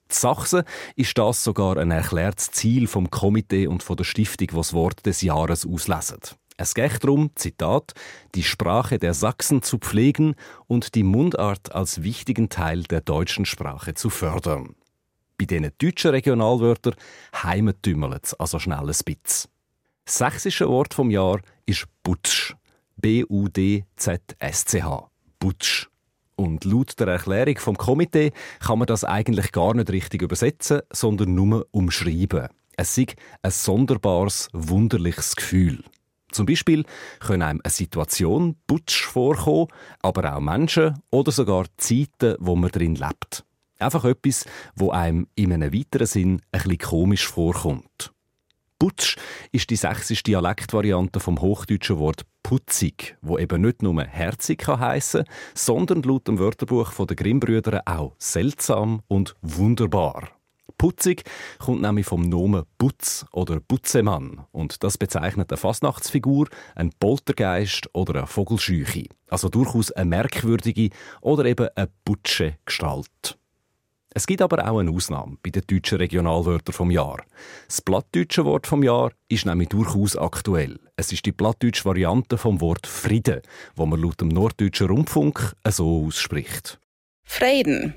[0.08, 0.62] In Sachsen
[0.96, 5.20] ist das sogar ein erklärtes Ziel vom Komitee und von der Stiftung, das Wort des
[5.20, 6.20] Jahres auslesen.
[6.62, 7.92] Es geht darum, Zitat,
[8.37, 10.37] die Sprache der Sachsen zu pflegen
[10.68, 14.77] und die Mundart als wichtigen Teil der deutschen Sprache zu fördern.
[15.37, 16.94] Bei diesen deutschen Regionalwörtern
[17.35, 19.51] heimetümmelt es also schnell ein bisschen.
[20.05, 22.55] Das sächsische Wort vom Jahr ist Butsch.
[22.94, 23.81] B-U-D-Z-S-C-H.
[25.40, 25.88] Butsch.
[26.37, 31.35] Und laut der Erklärung vom Komitee kann man das eigentlich gar nicht richtig übersetzen, sondern
[31.35, 32.46] nur umschreiben.
[32.77, 35.83] Es ist ein sonderbares, wunderliches Gefühl.
[36.32, 36.84] Zum Beispiel
[37.20, 39.68] können einem eine Situation putsch vorkommen,
[40.00, 43.44] aber auch Menschen oder sogar Zeiten, wo man drin lebt.
[43.78, 48.12] Einfach etwas, wo einem in einem weiteren Sinn ein komisch vorkommt.
[48.78, 49.16] Putsch
[49.52, 55.00] ist die sächsische Dialektvariante vom hochdeutschen Wort putzig, wo eben nicht nur herzig kann
[55.54, 60.30] sondern laut dem Wörterbuch der Grimm-Brüder auch seltsam und wunderbar.
[60.79, 61.25] Putzig
[61.59, 68.20] kommt nämlich vom Nomen Putz oder Putzemann und das bezeichnet eine Fastnachtsfigur, ein Poltergeist oder
[68.20, 69.06] eine Vogelscheuche.
[69.29, 70.90] Also durchaus eine merkwürdige
[71.21, 73.38] oder eben eine putsche Gestalt.
[74.15, 77.23] Es gibt aber auch eine Ausnahme bei den deutschen Regionalwörtern vom Jahr.
[77.67, 80.79] Das plattdeutsche Wort vom Jahr ist nämlich durchaus aktuell.
[80.96, 83.40] Es ist die plattdeutsche Variante vom Wort Frieden,
[83.75, 86.79] wo man laut dem norddeutschen Rundfunk so ausspricht.
[87.25, 87.94] Frieden.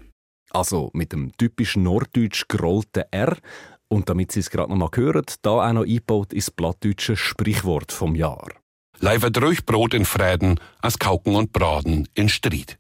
[0.56, 3.36] Also mit dem typischen norddeutsch gerollten R.
[3.90, 7.92] Und damit Sie es gerade noch mal hören, da auch noch eingebaut ist plattdeutsche Sprichwort
[7.92, 8.48] vom Jahr.
[9.00, 12.78] Leifer durch Brot in Frieden als Kauken und Braten in Streit.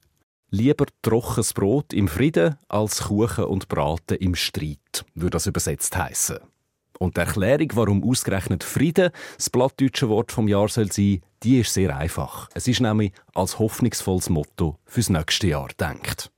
[0.52, 6.38] Lieber trockenes Brot im Frieden als Kuchen und Braten im Streit, würde das übersetzt heißen.
[6.98, 11.74] Und die Erklärung, warum ausgerechnet Frieden das plattdeutsche Wort vom Jahr soll sein, die ist
[11.74, 12.48] sehr einfach.
[12.54, 16.32] Es ist nämlich als hoffnungsvolles Motto fürs nächste Jahr denkt.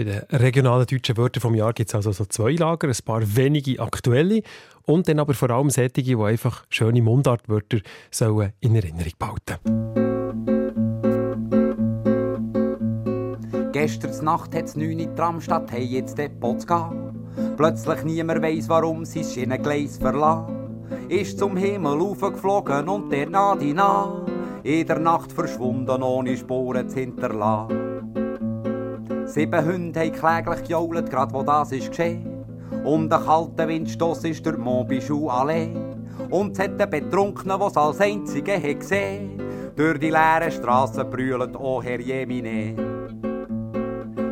[0.00, 3.20] Bei den regionalen deutschen Wörtern vom Jahr gibt es also so zwei Lager, ein paar
[3.36, 4.40] wenige aktuelle
[4.86, 7.80] und dann aber vor allem solche, die einfach schöne Mundartwörter
[8.10, 9.58] sollen in Erinnerung behalten
[13.72, 17.54] Gestern Nacht hat es 9 in Tramstadt, hey jetzt Depot zu gehen.
[17.58, 20.86] Plötzlich niemand weiss, warum sie Schienengleis verlassen.
[21.10, 24.24] Ist zum Himmel aufgeflogen und der Nadi nah.
[24.62, 28.29] In der Nacht verschwunden, ohne Spuren zu hinterlassen.
[29.30, 32.44] Sieben Hunde haben kläglich gejault, grad wo das ist geschehen.
[32.82, 36.04] Um den kalten Windstoss ist der Montbichou allein.
[36.30, 39.40] Und es hat den Betrunkenen, was als einzige hat gesehen.
[39.76, 42.74] Durch die leeren Straßen brüllt, oh Herr Jemine.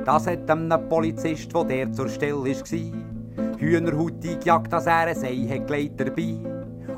[0.05, 5.46] Das hat einem Polizist, der der zur Stelle war, Hühnerhaut eingejagt, dass er ein Ei
[5.49, 6.40] hat gelegt dabei.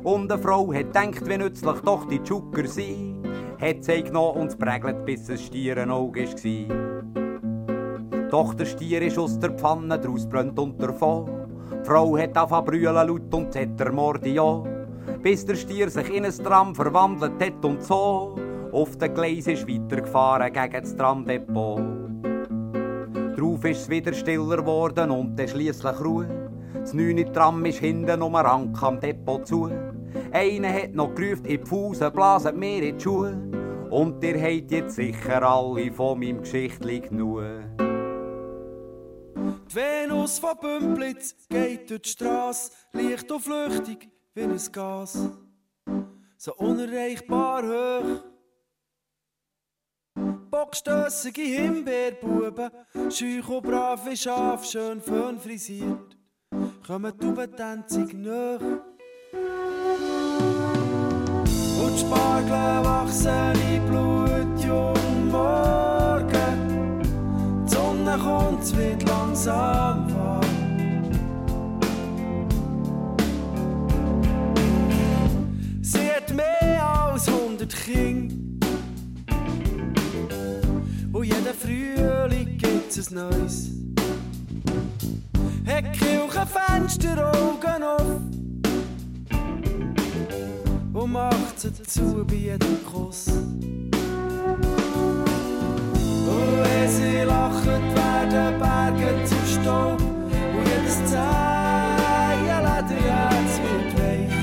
[0.02, 3.26] Und eine Frau hat gedacht, wie nützlich doch die Zucker sind.
[3.60, 7.29] Hat sie genommen und prägelt, bis es Stierenauge war.
[8.30, 11.28] Doch der Stier ist aus der Pfanne, draus brennt und davon.
[11.72, 14.64] Die Frau hat angefangen brüllen laut und hat der Morde
[15.20, 18.36] Bis der Stier sich in ein Tram verwandelt hat und so.
[18.70, 21.80] Auf den Gleis ist weitergefahren gegen das Tramdepot.
[23.36, 26.28] Drauf ist es wieder stiller geworden und dann schliesslich Ruhe.
[26.74, 29.70] Das neune Tram ist hinten um Rank am Depot zu.
[30.30, 33.36] Einer hat noch gerufen, in die Fusen blasen mir in die Schuhe.
[33.90, 37.42] Und ihr habt jetzt sicher alle von meinem Geschichtli genug.
[39.70, 45.28] Die Venus von Bümplitz geht durch die Straße, leicht und flüchtig wie ein Gas.
[46.36, 48.24] So unerreichbar hoch.
[50.50, 52.70] Bockstössige Himbeerbuben,
[53.10, 56.16] scheuch und brave Schaf, schön fön frisiert,
[56.84, 58.60] kommen die Ubentänzig nach.
[61.80, 64.39] Und die Spargel wachsen in Blut,
[68.10, 70.40] Sonne kommt, es wird langsam warm.
[75.80, 78.34] Sie hat mehr als 100 Kinder.
[81.12, 83.70] Und jeden Frühling gibt's ein neues.
[85.66, 88.20] Hat Kirchenfenster Augen auf
[90.94, 93.26] und macht sie zu bei jedem Kuss.
[96.30, 101.50] Und wenn sie lachen, werden Berge zu Staub und jedes Zehen
[102.66, 104.36] Lederherz wird weich.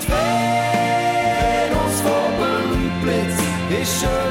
[0.00, 0.10] Die
[1.40, 3.38] Venus von Bümplitz
[3.82, 4.23] ist schön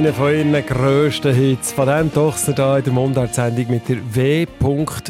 [0.00, 1.72] Einer von ihren grössten Hits.
[1.72, 4.46] Von dem Tochter da in der Mundart-Sendung mit der W.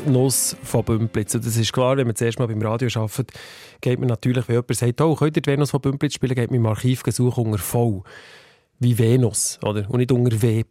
[0.06, 1.32] Nuss von Bümplitz.
[1.36, 3.30] Und das ist klar, wenn man zuerst mal beim Radio arbeitet,
[3.80, 6.50] geht man natürlich, wenn jemand sagt, oh, könnt ihr die Venus von Bümplitz spielen, geht
[6.50, 8.02] man im Archiv suchen unter V.
[8.80, 9.88] Wie Venus, oder?
[9.88, 10.64] Und nicht unter W.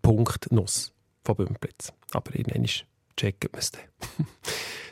[0.49, 0.91] Nuss
[1.23, 1.93] von Bümplitz.
[2.11, 2.65] Aber irgendwann
[3.15, 3.81] checken wir es dann.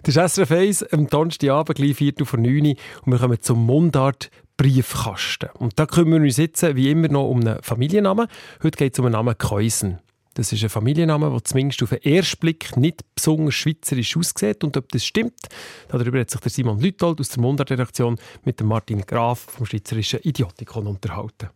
[0.04, 2.76] das ist SRF 1 am Donnerstagabend, gleich 4 vor 9 Uhr.
[3.04, 5.50] Und wir kommen zum Mundart Briefkasten.
[5.54, 8.28] Und da kümmern wir uns jetzt wie immer noch um einen Familiennamen.
[8.64, 10.00] Heute geht es um den Namen Keusen.
[10.34, 14.64] Das ist ein Familienname, der zumindest auf den ersten Blick nicht besonders schweizerisch aussieht.
[14.64, 15.40] Und ob das stimmt,
[15.88, 20.20] darüber hat sich der Simon Lütold aus der Mundart-Redaktion mit dem Martin Graf vom Schweizerischen
[20.22, 21.50] Idiotikon unterhalten.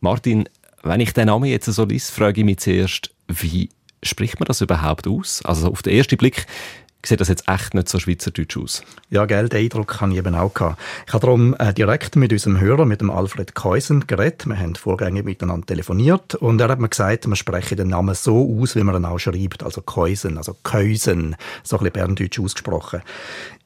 [0.00, 0.48] Martin,
[0.84, 3.68] wenn ich den Namen jetzt so lese, frage ich mich zuerst, wie
[4.02, 5.44] spricht man das überhaupt aus?
[5.44, 6.46] Also auf den ersten Blick
[7.06, 8.82] sieht das jetzt echt nicht so schweizerdeutsch aus.
[9.10, 10.80] Ja, gell, den Eindruck habe ich eben auch gehabt.
[11.06, 14.46] Ich habe darum äh, direkt mit unserem Hörer, mit dem Alfred Keusen, geredet.
[14.46, 18.58] Wir haben vorgängig miteinander telefoniert und er hat mir gesagt, man spreche den Namen so
[18.60, 23.02] aus, wie man ihn auch schreibt, also Keusen, also Keusen, so ein bisschen berndeutsch ausgesprochen.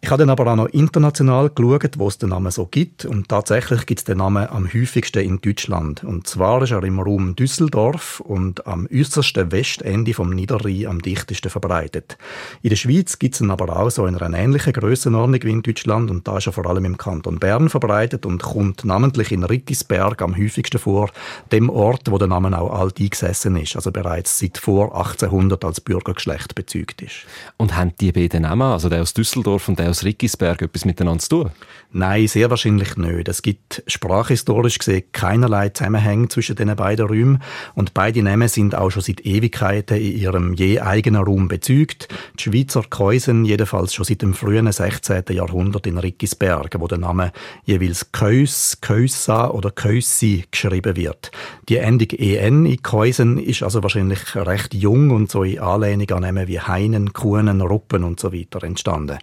[0.01, 3.05] Ich habe dann aber auch noch international geschaut, wo es den Namen so gibt.
[3.05, 6.05] Und tatsächlich gibt es den Namen am häufigsten in Deutschland.
[6.05, 11.51] Und zwar ist er im Raum Düsseldorf und am äußersten Westende vom Niederrhein am dichtesten
[11.51, 12.17] verbreitet.
[12.63, 15.63] In der Schweiz gibt es ihn aber auch so in einer ähnlichen Grössenordnung wie in
[15.63, 16.13] Deutschland.
[16.13, 20.23] Und da ist er vor allem im Kanton Bern verbreitet und kommt namentlich in Rickisberg
[20.23, 21.11] am häufigsten vor,
[21.51, 25.81] dem Ort, wo der Name auch alt eingesessen ist, also bereits seit vor 1800 als
[25.81, 27.27] Bürgergeschlecht bezeugt ist.
[27.57, 31.21] Und haben die beiden Namen, also der aus Düsseldorf und der aus Rickisberg etwas miteinander
[31.21, 31.51] zu tun?
[31.91, 33.29] Nein, sehr wahrscheinlich nicht.
[33.29, 37.43] Es gibt sprachhistorisch gesehen keinerlei Zusammenhänge zwischen den beiden Räumen
[37.75, 42.09] und beide Namen sind auch schon seit Ewigkeiten in ihrem je eigenen Raum bezeugt.
[42.39, 45.25] Die Schweizer Käusen jedenfalls schon seit dem frühen 16.
[45.31, 47.33] Jahrhundert in Rickisberg, wo der Name
[47.65, 51.31] jeweils Keus, Keusa oder Keussi geschrieben wird.
[51.71, 56.21] Die Endung en in Käusen ist also wahrscheinlich recht jung und so in Anlehnung an
[56.21, 59.19] Namen wie Heinen, Kuhnen, Ruppen und so weiter entstanden.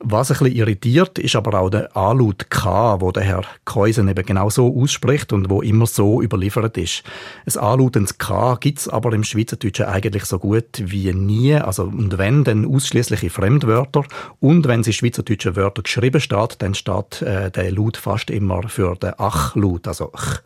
[0.00, 4.26] Was ein bisschen irritiert, ist aber auch der Anlaut K, wo der Herr Keusen eben
[4.26, 7.04] genau so ausspricht und wo immer so überliefert ist.
[7.46, 11.54] Ein anlautens K gibt's aber im Schweizerdeutschen eigentlich so gut wie nie.
[11.54, 14.04] Also, und wenn, dann ausschließliche Fremdwörter.
[14.40, 18.68] Und wenn es in schweizerdeutschen Wörtern geschrieben steht, dann steht äh, der Laut fast immer
[18.68, 20.42] für den Ach-Laut, also Ch.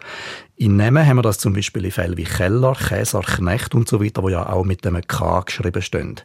[0.60, 4.02] In Namen haben wir das zum Beispiel in Fällen wie Keller, Käser, Knecht und so
[4.02, 6.16] weiter, wo ja auch mit dem K geschrieben stehen.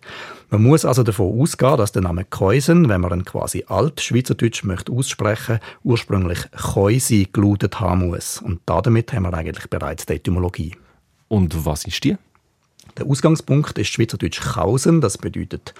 [0.54, 4.92] Man muss also davon ausgehen, dass der Name Keusen, wenn man ihn quasi alt-schweizerdeutsch möchte
[4.92, 8.40] aussprechen, ursprünglich Keusi gelautet haben muss.
[8.40, 10.76] Und damit haben wir eigentlich bereits die Etymologie.
[11.28, 12.18] Und was ist die?
[13.00, 15.74] Der Ausgangspunkt ist Schweizerdeutsch Kausen, das bedeutet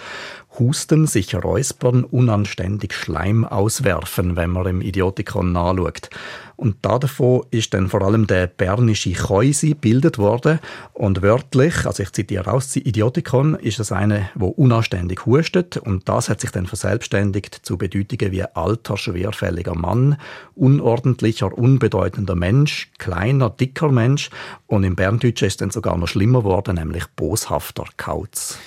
[0.58, 6.10] Husten, sich räuspern, unanständig Schleim auswerfen, wenn man im Idiotikon nachschaut.
[6.56, 10.60] Und davon ist dann vor allem der bernische Chäusi bildet worden.
[10.94, 15.78] Und wörtlich, also ich zitiere aus Idiotikon, ist das eine, wo unanständig hustet.
[15.78, 20.18] Und das hat sich dann verselbstständigt zu Bedeutungen wie alter, schwerfälliger Mann,
[20.56, 24.30] unordentlicher, unbedeutender Mensch, kleiner, dicker Mensch.
[24.68, 28.58] Und im Berndeutschen ist es dann sogar noch schlimmer geworden, nämlich boshafter Kauz.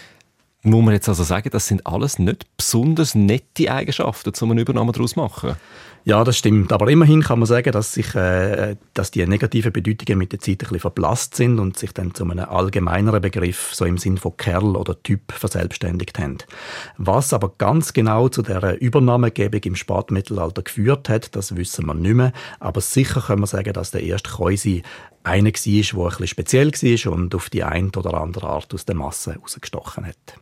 [0.63, 4.93] Muss man jetzt also sagen, das sind alles nicht besonders nette Eigenschaften, um einen Übernahme
[4.93, 5.55] daraus machen?
[6.07, 6.73] Ja, das stimmt.
[6.73, 10.53] Aber immerhin kann man sagen, dass, sich, äh, dass die negativen Bedeutungen mit der Zeit
[10.53, 14.37] ein bisschen verblasst sind und sich dann zu einem allgemeineren Begriff, so im Sinn von
[14.37, 16.39] Kerl oder Typ, verselbstständigt haben.
[16.97, 22.15] Was aber ganz genau zu der Übernahmegebung im Spätmittelalter geführt hat, das wissen wir nicht
[22.15, 22.33] mehr.
[22.61, 24.85] Aber sicher können wir sagen, dass der erste Käusi
[25.27, 28.85] einer war, der ein bisschen speziell war und auf die eine oder andere Art aus
[28.85, 30.39] der Masse herausgestochen hat.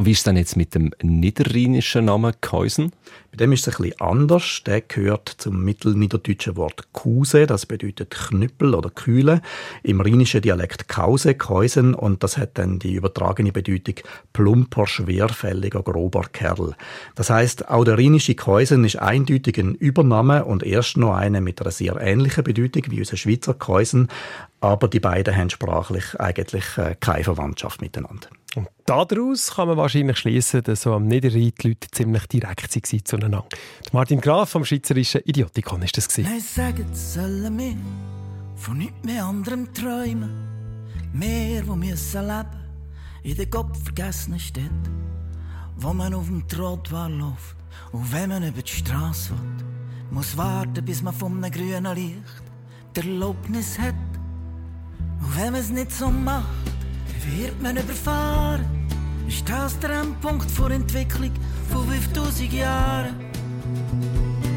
[0.00, 2.92] Wie ist es denn jetzt mit dem niederrheinischen Namen Keusen?
[3.30, 4.62] Bei dem ist es ein bisschen anders.
[4.66, 9.40] Der gehört zum mittelniederdeutschen Wort Kuse, das bedeutet Knüppel oder Kühle.
[9.82, 13.96] Im rheinischen Dialekt Kause, Keusen und das hat dann die übertragene Bedeutung
[14.32, 16.74] plumper, schwerfälliger, grober Kerl.
[17.14, 21.60] Das heißt, auch der rheinische Keusen ist eindeutig ein Übername und erst noch eine mit
[21.60, 24.08] einer sehr ähnlichen Bedeutung wie unser Schweizer Keusen,
[24.60, 28.28] aber die beiden haben sprachlich eigentlich äh, keine Verwandtschaft miteinander.
[28.56, 33.04] Und daraus kann man wahrscheinlich schließen, dass so am Niederrhein die Leute ziemlich direkt waren
[33.04, 33.46] zueinander.
[33.92, 36.18] Martin Graf vom Schweizerischen Idiotikon ist das.
[36.18, 37.76] Nein, sagen sollen wir
[38.56, 40.48] von nichts mehr anderem träumen.
[41.12, 42.60] Mehr, wo müssen leben
[43.22, 44.64] in der gottvergessenen Stadt,
[45.76, 47.56] wo man auf dem Trottoir läuft
[47.92, 49.66] und wenn man über die Straße will,
[50.10, 52.42] muss warten, bis man vom grünen Licht
[52.96, 53.94] die Erlaubnis hat.
[55.20, 56.46] Und wenn man es nicht so macht,
[57.26, 58.64] wird man überfahren.
[59.28, 61.30] Ist das der Endpunkt vor Entwicklung
[61.70, 63.14] von 5000 Jahren?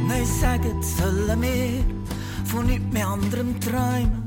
[0.08, 1.84] Nein, sagen sollen wir
[2.46, 4.24] von nichts mehr anderem träumen.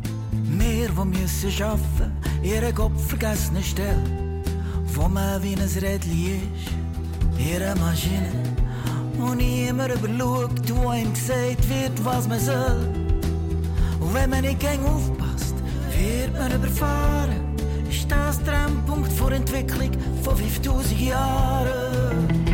[0.59, 2.13] Wir, die müssen arbeiten,
[2.43, 4.43] ihren Kopf vergessen stellen,
[4.95, 6.73] wo man wie ein Rädchen ist,
[7.39, 8.33] ihre Maschine,
[9.19, 12.89] wo niemand überschaut, wo ihm gesagt wird, was man soll.
[14.01, 15.55] Und wenn man nicht gegen aufpasst,
[15.99, 17.56] wird man überfahren.
[18.47, 19.91] Der Endpunkt vor Entwicklung
[20.23, 22.46] von 5000 Jahren?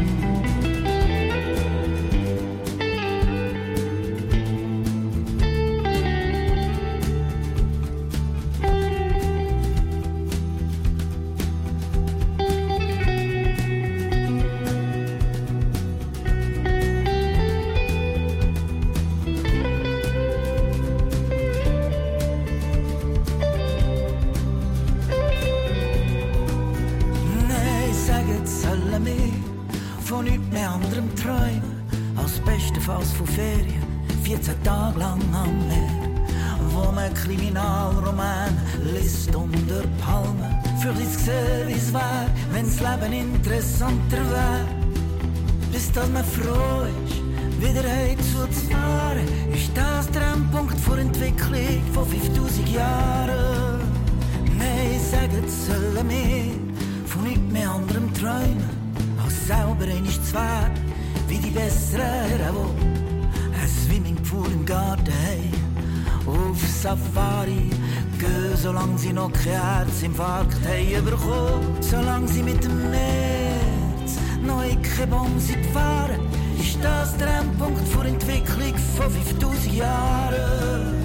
[70.02, 75.40] Kein Herzinfarkt haben bekommen, solange sie mit dem Netz noch in keine Bombe
[75.72, 76.20] fahren,
[76.58, 81.01] ist das der Endpunkt vor Entwicklung von 5000 Jahren.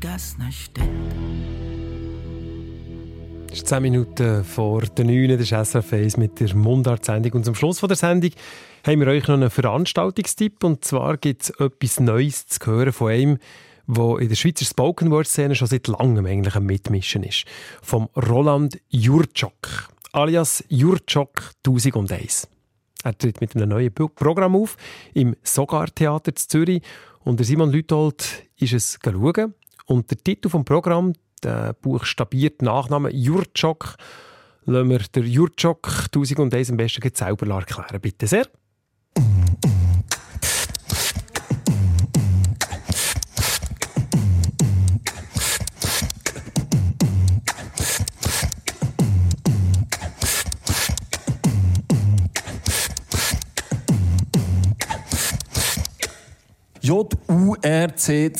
[0.00, 0.90] Vergessenen Städten.
[3.50, 5.28] Es ist 10 Minuten vor der 9.
[5.28, 7.32] Das ist SRF 1 mit der Mundart-Sendung.
[7.32, 8.30] Und zum Schluss von der Sendung
[8.86, 10.62] haben wir euch noch einen Veranstaltungstipp.
[10.64, 13.38] Und zwar gibt es etwas Neues zu hören von einem,
[13.86, 17.44] der in der Schweizer Spoken Word Szene schon seit langem eigentlich am Mitmischen ist.
[17.82, 22.48] Vom Roland Jurczok, alias Jurczok 1001.
[23.02, 24.76] Er tritt mit einem neuen Programm auf
[25.12, 26.82] im Sogar Theater zu Zürich.
[27.22, 29.54] Und der Simon Lütold ist es schauen.
[29.90, 33.96] Und der Titel vom Programm, der buchstabierte Nachname Jurczok,
[34.64, 38.00] lassen wir der Jurczok 1001 am besten selber erklären.
[38.00, 38.46] Bitte sehr.
[56.90, 58.34] J-U-R-C-Z-O-K.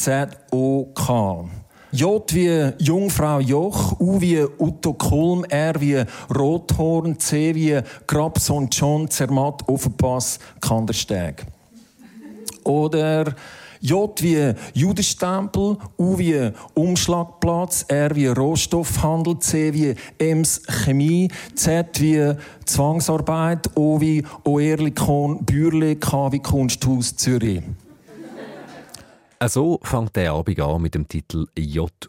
[1.93, 6.05] J wie Jungfrau Joch, U wie Utto Kulm, R wie
[6.37, 11.47] Rothorn, C wie Grabson John, Zermatt, Offenpass, Kandersteg.
[12.65, 13.37] Oder
[13.81, 22.35] J wie Judenstempel, U wie Umschlagplatz, R wie Rohstoffhandel, C wie Ems Chemie, Z wie
[22.65, 27.63] Zwangsarbeit, O wie Oerlikon Bürle, K wie Kunsthaus Zürich.
[29.49, 32.03] So fängt der Abend an mit dem Titel J-U-R-C-Z-O-K.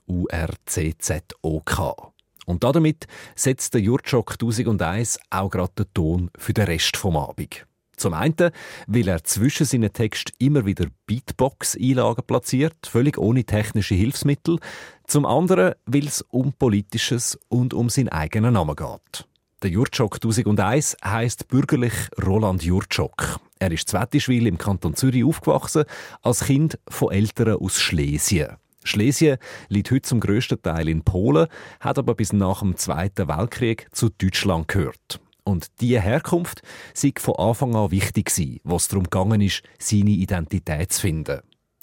[2.45, 7.65] Und damit setzt der Jurtschok 1001 auch gerade den Ton für den Rest vom Abend.
[7.95, 8.51] Zum einen,
[8.87, 14.59] weil er zwischen seinen Texten immer wieder Beatbox-Einlagen platziert, völlig ohne technische Hilfsmittel.
[15.07, 19.25] Zum anderen, weil es um Politisches und um seinen eigenen Namen geht.
[19.63, 21.93] Der Jurtschok 1001 heißt bürgerlich
[22.25, 23.39] Roland Jurtschok.
[23.59, 25.83] Er ist Zwettischwil im Kanton Zürich aufgewachsen,
[26.23, 28.57] als Kind von Eltern aus Schlesien.
[28.83, 29.37] Schlesien
[29.69, 31.45] liegt heute zum grössten Teil in Polen,
[31.79, 35.21] hat aber bis nach dem Zweiten Weltkrieg zu Deutschland gehört.
[35.43, 36.63] Und diese Herkunft
[36.95, 41.41] sei von Anfang an wichtig gewesen, was darum gegangen ist, seine Identität zu finden.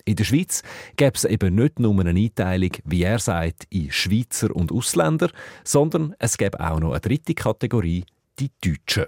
[0.08, 0.62] In der Schweiz
[0.96, 5.28] gäbe es eben nicht nur eine Einteilung, wie er sagt, in Schweizer und Ausländer,
[5.64, 8.06] sondern es gäbe auch noch eine dritte Kategorie,
[8.38, 9.04] die Deutschen.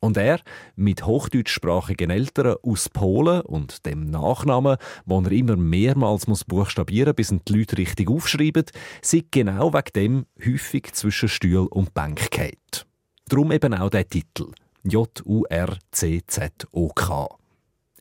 [0.00, 0.40] Und er,
[0.76, 4.76] mit hochdeutschsprachigen Eltern aus Polen und dem Nachnamen,
[5.06, 8.66] den er immer mehrmals muss buchstabieren bis ihn die Leute richtig aufschreiben,
[9.00, 12.84] sei genau wegen dem häufig zwischen Stuhl und Bank geht.
[13.30, 15.78] Drum eben auch der Titel J-U-R-C-Z-O-K.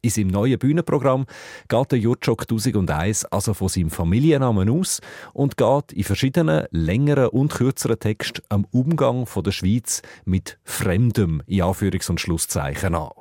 [0.06, 1.26] In seinem neuen Bühnenprogramm
[1.70, 5.00] geht der Jurczok 1001 also von seinem Familiennamen aus
[5.32, 11.42] und geht in verschiedenen längeren und kürzeren Texten am Umgang von der Schweiz mit Fremdem
[11.48, 13.12] in Anführungs- und Schlusszeichen an.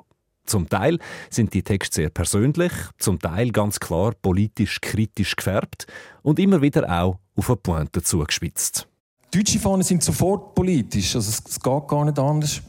[0.45, 0.99] Zum Teil
[1.31, 5.87] sind die Texte sehr persönlich, zum Teil ganz klar politisch kritisch gefärbt
[6.23, 8.89] und immer wieder auch auf eine Pointe zugespitzt.
[9.33, 12.61] Deutsche Fahnen sind sofort politisch, also es, geht gar nicht anders.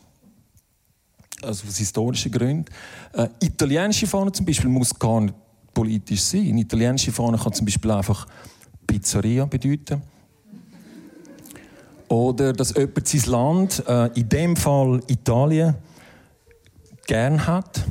[1.43, 2.65] Also aus historischen Gründen.
[3.13, 5.33] Äh, italienische Fahne zum Beispiel muss gar nicht
[5.73, 6.47] politisch sein.
[6.47, 8.27] Eine italienische Fahne kann zum Beispiel einfach
[8.87, 10.01] Pizzeria bedeuten.
[12.07, 15.75] Oder dass jemand sein Land, äh, in dem Fall Italien,
[17.07, 17.83] gern hat.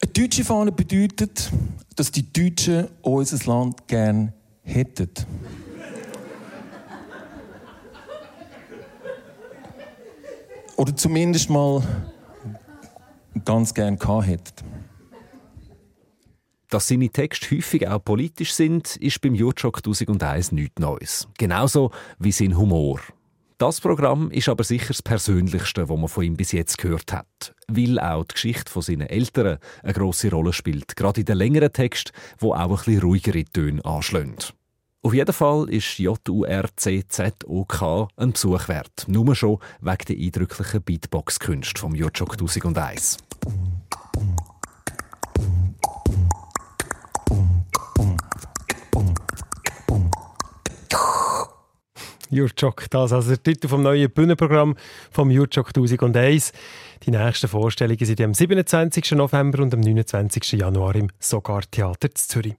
[0.00, 1.50] Eine deutsche Fahne bedeutet,
[1.96, 5.10] dass die Deutschen unser Land gern hätten.
[10.76, 11.82] Oder zumindest mal
[13.44, 14.64] ganz gern gehabt hätten.
[16.68, 21.28] Dass seine Texte häufig auch politisch sind, ist beim Jurczok 1001 nichts Neues.
[21.38, 23.00] Genauso wie sein Humor.
[23.58, 27.54] Das Programm ist aber sicher das Persönlichste, was man von ihm bis jetzt gehört hat,
[27.68, 31.72] weil auch die Geschichte von seinen Eltern eine große Rolle spielt, gerade in den längeren
[31.72, 34.34] Texten, wo auch ein bisschen ruhigere Töne anschlagen.
[35.04, 36.48] Auf jeden Fall ist JURCZOK
[38.16, 43.18] ein Besuch wert, nur schon wegen der eindrücklichen Beatbox-Künste vom Jurczok 1001.
[52.30, 54.74] Jurczok, das also der Titel vom neuen Bühnenprogramm
[55.10, 56.52] vom Jurczok 1001.
[57.02, 59.12] Die nächsten Vorstellungen sind am 27.
[59.12, 60.52] November und am 29.
[60.52, 62.54] Januar im Sogar Theater Zürich.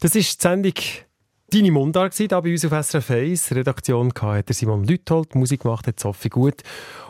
[0.00, 0.74] Das ist die Sendung
[1.52, 3.54] Deine Mundart hier bei uns auf SRF 1.
[3.54, 6.62] Redaktion hatte Simon Lüthold, Musik gemacht hat Sophie Gut.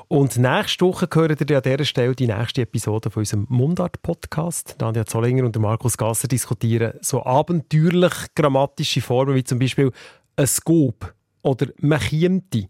[0.08, 4.78] Und nächste Woche hören ihr an dieser Stelle die nächste Episode von unserem Mundart-Podcast.
[4.80, 9.92] Nadia Zollinger und Markus Gasser diskutieren so abenteuerlich grammatische Formen wie zum Beispiel
[10.34, 12.68] ein Scoop oder «mechiemti».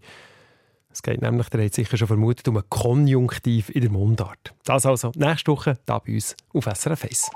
[0.93, 4.53] Es geht nämlich, der hat sicher schon vermutet, um ein Konjunktiv in der Mundart.
[4.67, 7.31] Das also nächste Woche hier bei uns auf SRF 1.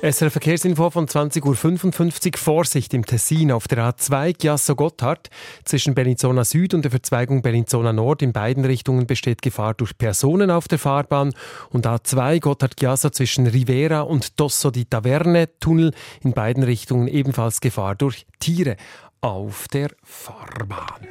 [0.00, 2.38] SRF Verkehrsinfo von 20.55 Uhr.
[2.38, 5.28] Vorsicht im Tessin auf der A2 Chiasso-Gotthard.
[5.64, 10.52] Zwischen Bellinzona Süd und der Verzweigung Bellinzona Nord in beiden Richtungen besteht Gefahr durch Personen
[10.52, 11.34] auf der Fahrbahn.
[11.70, 15.92] Und A2 Gotthard-Chiasso zwischen Rivera und Dosso di Taverne Tunnel
[16.22, 18.76] in beiden Richtungen ebenfalls Gefahr durch Tiere
[19.20, 21.08] auf der Fahrbahn.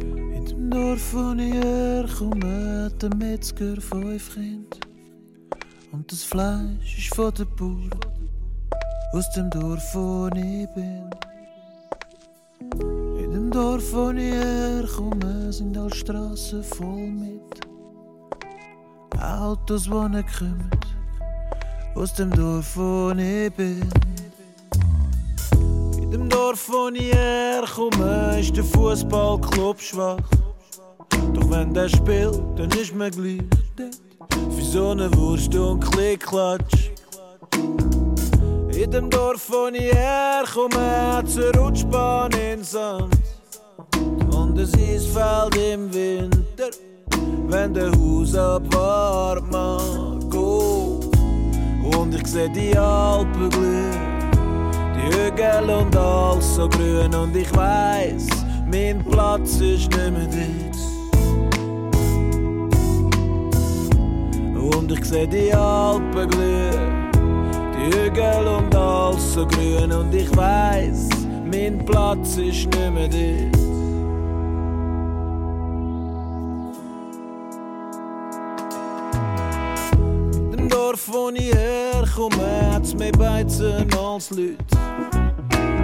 [0.00, 4.91] In dem Dorf, wo ich herkomme, hat der Metzger fünf Kinder.
[5.92, 7.90] Und das Fleisch ist von der Bauern
[9.12, 11.10] aus dem Dorf, wo ich bin.
[13.18, 17.42] In dem Dorf, wo ich herkomme, sind alle Straßen voll mit
[19.20, 20.70] Autos, die nicht kommen
[21.94, 23.86] aus dem Dorf, wo ich bin.
[26.00, 30.30] In dem Dorf, wo ich herkomme, ist der Fußballclub schwach.
[31.34, 33.42] Doch wenn der spielt, dann ist man gleich
[33.76, 34.11] dort.
[34.30, 36.90] Für so eine Wurst und Klickklatsch.
[38.74, 43.14] In dem Dorf, wo ich herkomme, eine Rutschbahn in Sand.
[44.32, 46.70] Und ein Eisfeld im Winter,
[47.48, 50.34] wenn der Haus abwart mag.
[50.34, 51.00] Oh.
[51.96, 54.30] Und ich seh die Alpen glühen,
[54.96, 57.14] die Hügel und alles so grün.
[57.14, 58.26] Und ich weiß,
[58.70, 60.91] mein Platz ist nicht mehr dort.
[65.02, 67.10] Ich seh die Alpen glühen,
[67.74, 69.92] die Hügel und alles so grün.
[69.92, 71.08] Und ich weiß,
[71.50, 73.62] mein Platz ist nicht mehr dort.
[80.70, 84.56] Dorf, wo ich herkomme, hat's mehr Beizen als Leute.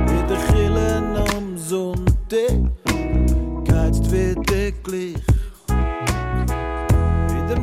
[0.08, 2.58] In den Killen am Sonntag
[3.64, 4.46] geheizt wird
[4.84, 5.27] gleich.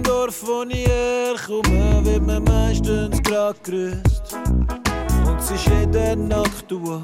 [0.05, 4.37] Dorf, wo ich herkomme, wird man meistens grad grüßt.
[5.27, 7.01] Und es ist jeder Nachttour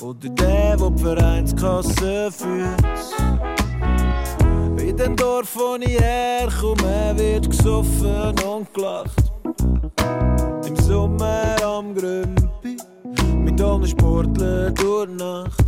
[0.00, 2.84] oder der, der die Vereinskasse führt.
[4.80, 9.32] In dem Dorf, wo ich herkomme, wird gesoffen und gelacht.
[10.66, 12.76] Im Sommer am Grümpi,
[13.34, 15.64] mit allen Sportlern durch Nacht.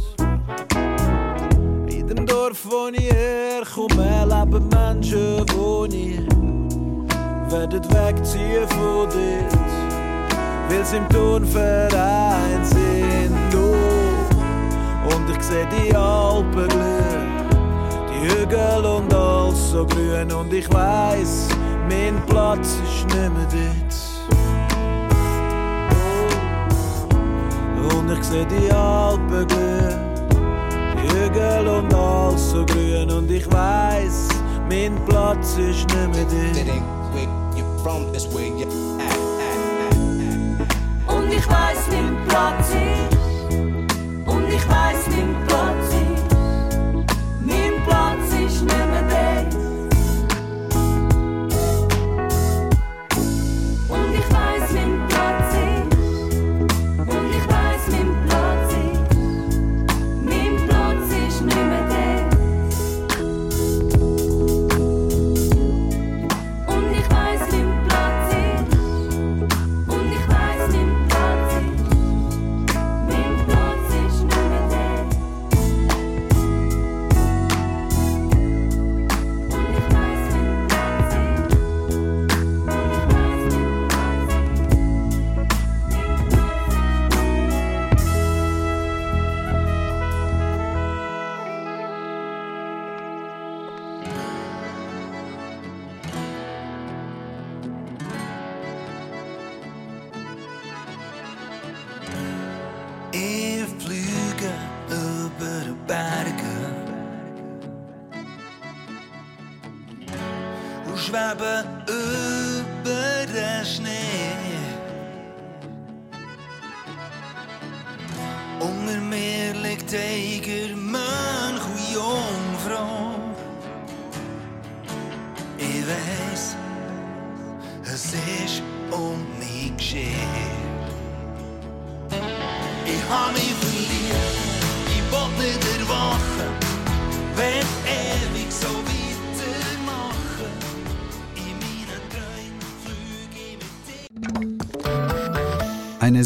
[1.89, 6.21] In dem Dorf, wo ich herkomme, leben Menschen, wo nie
[7.51, 9.59] werden wegziehen von dort.
[10.69, 13.55] Weil sie im Turnverein sind.
[15.13, 17.49] Und ich seh die Alpen glühen,
[18.09, 21.49] die Hügel und all alles so grün und ich weiß,
[21.89, 23.95] mein Platz ist nicht mehr dort.
[27.95, 29.99] Und ich seh die Alpen glühen,
[30.97, 34.29] die Hügel und alles so grün und ich weiß,
[34.69, 35.87] mein Platz ist
[37.85, 39.17] nicht mehr dort.
[41.17, 43.17] Und ich weiß, mein Platz ist.
[44.27, 46.00] Und ich weiß, mein Platz ist.